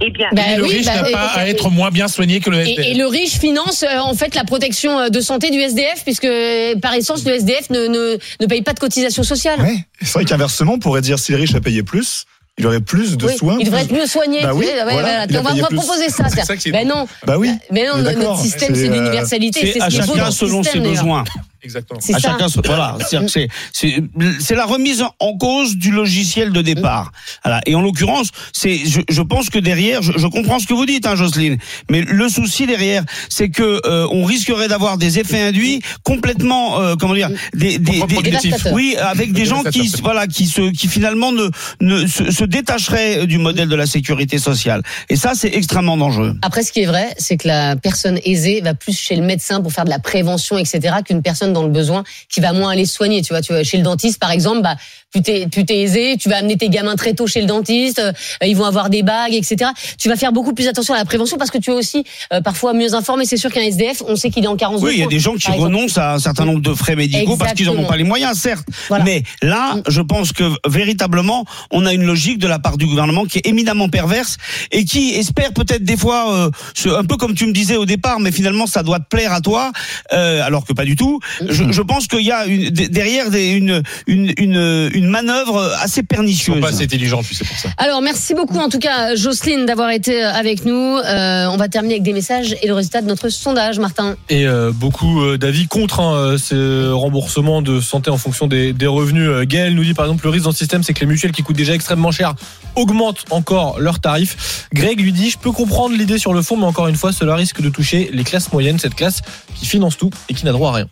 Eh 0.00 0.10
bien, 0.10 0.28
Bah 0.32 0.42
le 0.56 0.62
oui, 0.62 0.74
riche 0.76 0.86
bah, 0.86 1.02
n'a 1.02 1.10
pas 1.10 1.26
à 1.34 1.48
être 1.48 1.70
moins 1.70 1.90
bien 1.90 2.06
soigné 2.06 2.38
que 2.38 2.50
le 2.50 2.60
SDF. 2.60 2.78
Et, 2.78 2.90
et 2.92 2.94
le 2.94 3.06
riche 3.06 3.38
finance 3.38 3.82
euh, 3.82 3.98
en 3.98 4.14
fait 4.14 4.36
la 4.36 4.44
protection 4.44 4.96
euh, 4.96 5.08
de 5.08 5.20
santé 5.20 5.50
du 5.50 5.58
SDF 5.58 6.04
puisque 6.04 6.24
euh, 6.24 6.76
par 6.76 6.94
essence 6.94 7.24
le 7.24 7.32
SDF 7.34 7.70
ne, 7.70 7.88
ne, 7.88 8.16
ne 8.40 8.46
paye 8.46 8.62
pas 8.62 8.74
de 8.74 8.78
cotisation 8.78 9.24
sociale. 9.24 9.60
Ouais. 9.60 9.74
C'est 10.00 10.12
vrai 10.12 10.24
qu'inversement, 10.24 10.74
on 10.74 10.78
pourrait 10.78 11.00
dire 11.00 11.18
si 11.18 11.32
les 11.32 11.38
riches 11.38 11.54
a 11.56 11.60
payé 11.60 11.82
plus, 11.82 12.26
il 12.58 12.66
aurait 12.68 12.80
plus 12.80 13.16
de 13.16 13.26
Oui, 13.26 13.36
soins. 13.36 13.56
il 13.58 13.66
devrait 13.66 13.84
plus- 13.86 13.96
être 13.96 14.00
mieux 14.02 14.06
soigné. 14.06 14.40
Bah 14.42 14.50
tu 14.52 14.58
oui, 14.58 14.66
sais, 14.66 14.84
ouais, 14.84 14.92
voilà, 14.92 15.26
on 15.28 15.42
va, 15.42 15.66
proposer 15.68 16.10
ça. 16.10 16.24
C'est 16.32 16.44
ça 16.44 16.56
qui 16.56 16.68
est 16.68 16.72
Ben 16.72 16.86
bon. 16.86 16.94
non. 17.00 17.08
Bah 17.26 17.36
oui. 17.36 17.50
Mais 17.72 17.84
non, 17.88 17.98
notre 17.98 18.38
système, 18.38 18.76
C'est, 18.76 18.88
l'universalité. 18.88 19.72
C'est 19.74 19.80
à 19.82 19.90
chacun 19.90 20.30
selon 20.30 20.62
ses 20.62 20.78
besoins. 20.78 21.24
Exactement. 21.62 22.00
C'est 22.00 22.14
à 22.14 22.20
ça. 22.20 22.36
chacun, 22.38 22.46
voilà, 22.64 22.96
c'est-à-dire 22.98 23.26
que 23.26 23.32
c'est 23.32 23.48
c'est 23.72 24.02
c'est 24.40 24.54
la 24.54 24.64
remise 24.64 25.04
en 25.18 25.36
cause 25.36 25.76
du 25.76 25.90
logiciel 25.90 26.52
de 26.52 26.62
départ. 26.62 27.10
Voilà. 27.44 27.60
Et 27.66 27.74
en 27.74 27.82
l'occurrence, 27.82 28.30
c'est 28.52 28.78
je, 28.86 29.00
je 29.08 29.22
pense 29.22 29.50
que 29.50 29.58
derrière, 29.58 30.02
je, 30.02 30.12
je 30.16 30.26
comprends 30.28 30.58
ce 30.60 30.66
que 30.66 30.74
vous 30.74 30.86
dites, 30.86 31.06
hein, 31.06 31.16
Jocelyne, 31.16 31.58
mais 31.90 32.02
le 32.02 32.28
souci 32.28 32.66
derrière, 32.66 33.04
c'est 33.28 33.48
que 33.48 33.80
euh, 33.84 34.06
on 34.12 34.24
risquerait 34.24 34.68
d'avoir 34.68 34.98
des 34.98 35.18
effets 35.18 35.42
induits 35.42 35.82
complètement, 36.04 36.80
euh, 36.80 36.94
comment 36.94 37.14
dire, 37.14 37.30
des, 37.54 37.78
des, 37.78 38.00
des-. 38.02 38.22
Dévastateurs. 38.22 38.72
oui, 38.72 38.96
avec 38.98 39.32
des 39.32 39.44
gens 39.44 39.62
qui 39.64 39.92
voilà 40.02 40.26
qui 40.26 40.46
se 40.46 40.70
qui 40.70 40.88
finalement 40.88 41.32
ne 41.32 41.48
ne 41.80 42.06
se, 42.06 42.30
se 42.30 42.44
détacheraient 42.44 43.26
du 43.26 43.38
modèle 43.38 43.68
de 43.68 43.76
la 43.76 43.86
sécurité 43.86 44.38
sociale. 44.38 44.82
Et 45.08 45.16
ça, 45.16 45.32
c'est 45.34 45.54
extrêmement 45.54 45.96
dangereux. 45.96 46.36
Après, 46.42 46.62
ce 46.62 46.72
qui 46.72 46.82
est 46.82 46.86
vrai, 46.86 47.14
c'est 47.18 47.36
que 47.36 47.48
la 47.48 47.76
personne 47.76 48.18
aisée 48.24 48.60
va 48.60 48.74
plus 48.74 48.98
chez 48.98 49.16
le 49.16 49.22
médecin 49.22 49.60
pour 49.60 49.72
faire 49.72 49.84
de 49.84 49.90
la 49.90 49.98
prévention, 49.98 50.58
etc., 50.58 50.96
qu'une 51.04 51.22
personne 51.22 51.47
dans 51.52 51.62
le 51.62 51.70
besoin 51.70 52.04
qui 52.28 52.40
va 52.40 52.52
moins 52.52 52.70
aller 52.70 52.86
soigner. 52.86 53.22
Tu 53.22 53.32
vois, 53.32 53.42
tu 53.42 53.52
vois, 53.52 53.62
chez 53.62 53.76
le 53.76 53.82
dentiste, 53.82 54.18
par 54.20 54.30
exemple, 54.30 54.62
bah, 54.62 54.76
plus 55.10 55.22
t'es, 55.22 55.46
plus 55.46 55.64
t'es 55.64 55.78
aisé, 55.80 56.16
tu 56.20 56.28
vas 56.28 56.36
amener 56.36 56.56
tes 56.58 56.68
gamins 56.68 56.94
très 56.94 57.14
tôt 57.14 57.26
chez 57.26 57.40
le 57.40 57.46
dentiste, 57.46 57.98
euh, 57.98 58.12
ils 58.46 58.54
vont 58.56 58.64
avoir 58.66 58.90
des 58.90 59.02
bagues, 59.02 59.32
etc. 59.32 59.70
Tu 59.98 60.08
vas 60.10 60.16
faire 60.16 60.32
beaucoup 60.32 60.52
plus 60.52 60.68
attention 60.68 60.92
à 60.92 60.98
la 60.98 61.06
prévention 61.06 61.38
parce 61.38 61.50
que 61.50 61.56
tu 61.56 61.70
es 61.70 61.74
aussi 61.74 62.04
euh, 62.32 62.42
parfois 62.42 62.74
mieux 62.74 62.92
informé. 62.94 63.24
C'est 63.24 63.38
sûr 63.38 63.50
qu'un 63.50 63.62
SDF, 63.62 64.02
on 64.06 64.16
sait 64.16 64.28
qu'il 64.30 64.44
est 64.44 64.48
en 64.48 64.56
carence 64.56 64.82
Oui, 64.82 64.92
il 64.96 65.00
y 65.00 65.02
a 65.02 65.06
des 65.06 65.18
gens 65.18 65.34
qui 65.36 65.50
renoncent 65.50 65.96
à 65.96 66.14
un 66.14 66.18
certain 66.18 66.44
nombre 66.44 66.60
de 66.60 66.74
frais 66.74 66.94
médicaux 66.94 67.36
parce 67.38 67.54
qu'ils 67.54 67.66
n'en 67.66 67.76
ont 67.76 67.86
pas 67.86 67.96
les 67.96 68.04
moyens, 68.04 68.38
certes. 68.38 68.66
Voilà. 68.88 69.04
Mais 69.04 69.22
là, 69.42 69.76
Mm. 69.76 69.82
je 69.88 70.00
pense 70.02 70.32
que 70.32 70.44
véritablement, 70.68 71.44
on 71.70 71.86
a 71.86 71.92
une 71.94 72.04
logique 72.04 72.38
de 72.38 72.46
la 72.46 72.58
part 72.58 72.76
du 72.76 72.86
gouvernement 72.86 73.24
qui 73.24 73.38
est 73.38 73.46
éminemment 73.46 73.88
perverse 73.88 74.36
et 74.72 74.84
qui 74.84 75.14
espère 75.14 75.52
peut-être 75.54 75.84
des 75.84 75.96
fois, 75.96 76.32
euh, 76.34 76.50
ce- 76.74 76.88
un 76.90 77.04
peu 77.04 77.16
comme 77.16 77.34
tu 77.34 77.46
me 77.46 77.52
disais 77.52 77.76
au 77.76 77.86
départ, 77.86 78.20
mais 78.20 78.30
finalement 78.32 78.66
ça 78.66 78.82
doit 78.82 78.98
te 79.00 79.06
plaire 79.08 79.32
à 79.32 79.40
toi, 79.40 79.72
euh, 80.12 80.42
alors 80.44 80.64
que 80.66 80.72
pas 80.74 80.84
du 80.84 80.96
tout. 80.96 81.18
Mm. 81.40 81.46
Je, 81.48 81.72
je 81.72 81.82
pense 81.82 82.06
qu'il 82.08 82.24
y 82.26 82.30
a 82.32 82.44
une, 82.46 82.68
derrière 82.70 83.30
des- 83.30 83.50
une, 83.52 83.82
une, 84.06 84.32
une, 84.36 84.90
une 84.94 84.97
manœuvre 85.06 85.72
assez 85.80 86.00
Ils 86.00 86.04
sont 86.04 86.06
pernicieuse. 86.06 86.60
pas 86.60 86.68
assez 86.70 86.84
intelligents, 86.84 87.22
puis 87.22 87.34
c'est 87.34 87.46
pour 87.46 87.56
ça. 87.56 87.68
Alors, 87.78 88.02
merci 88.02 88.34
beaucoup 88.34 88.58
en 88.58 88.68
tout 88.68 88.78
cas, 88.78 89.14
Jocelyne, 89.14 89.66
d'avoir 89.66 89.90
été 89.90 90.22
avec 90.22 90.64
nous. 90.64 90.96
Euh, 90.98 91.46
on 91.46 91.56
va 91.56 91.68
terminer 91.68 91.94
avec 91.94 92.02
des 92.02 92.12
messages 92.12 92.56
et 92.62 92.66
le 92.66 92.74
résultat 92.74 93.00
de 93.02 93.06
notre 93.06 93.28
sondage, 93.28 93.78
Martin. 93.78 94.16
Et 94.28 94.46
euh, 94.46 94.72
beaucoup 94.72 95.22
euh, 95.22 95.38
d'avis 95.38 95.66
contre 95.68 96.00
hein, 96.00 96.14
euh, 96.14 96.38
ces 96.38 96.90
remboursements 96.92 97.62
de 97.62 97.80
santé 97.80 98.10
en 98.10 98.18
fonction 98.18 98.46
des, 98.46 98.72
des 98.72 98.86
revenus. 98.86 99.28
Euh, 99.28 99.44
Gaël 99.46 99.74
nous 99.74 99.84
dit 99.84 99.94
par 99.94 100.06
exemple 100.06 100.24
le 100.24 100.30
risque 100.30 100.44
dans 100.44 100.50
le 100.50 100.56
système, 100.56 100.82
c'est 100.82 100.94
que 100.94 101.00
les 101.00 101.06
mutuelles 101.06 101.32
qui 101.32 101.42
coûtent 101.42 101.56
déjà 101.56 101.74
extrêmement 101.74 102.10
cher 102.10 102.34
augmentent 102.74 103.24
encore 103.30 103.80
leurs 103.80 104.00
tarifs. 104.00 104.66
Greg 104.72 105.00
lui 105.00 105.12
dit, 105.12 105.30
je 105.30 105.38
peux 105.38 105.52
comprendre 105.52 105.96
l'idée 105.96 106.18
sur 106.18 106.32
le 106.32 106.42
fond, 106.42 106.56
mais 106.56 106.64
encore 106.66 106.86
une 106.88 106.96
fois, 106.96 107.12
cela 107.12 107.34
risque 107.34 107.60
de 107.60 107.68
toucher 107.68 108.08
les 108.12 108.24
classes 108.24 108.52
moyennes, 108.52 108.78
cette 108.78 108.94
classe 108.94 109.20
qui 109.58 109.66
finance 109.66 109.96
tout 109.96 110.10
et 110.28 110.34
qui 110.34 110.44
n'a 110.44 110.52
droit 110.52 110.70
à 110.70 110.74
rien. 110.74 110.86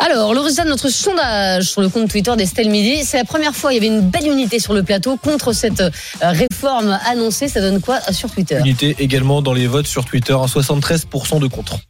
Alors, 0.00 0.34
le 0.34 0.40
résultat 0.40 0.64
de 0.64 0.68
notre 0.70 0.88
sondage 0.90 1.64
sur 1.64 1.80
le 1.80 1.88
compte 1.88 2.10
Twitter 2.10 2.32
d'Estelle 2.36 2.68
Midi, 2.68 3.04
c'est 3.04 3.17
la 3.18 3.24
première 3.24 3.54
fois, 3.54 3.72
il 3.72 3.74
y 3.74 3.78
avait 3.78 3.88
une 3.88 4.08
belle 4.08 4.28
unité 4.28 4.60
sur 4.60 4.74
le 4.74 4.84
plateau 4.84 5.16
contre 5.16 5.52
cette 5.52 5.80
euh, 5.80 5.90
réforme 6.22 6.98
annoncée. 7.06 7.48
Ça 7.48 7.60
donne 7.60 7.80
quoi 7.80 7.98
euh, 8.08 8.12
sur 8.12 8.30
Twitter? 8.30 8.58
Unité 8.60 8.94
également 9.00 9.42
dans 9.42 9.52
les 9.52 9.66
votes 9.66 9.88
sur 9.88 10.04
Twitter, 10.04 10.32
un 10.32 10.46
73% 10.46 11.40
de 11.40 11.46
contre. 11.48 11.80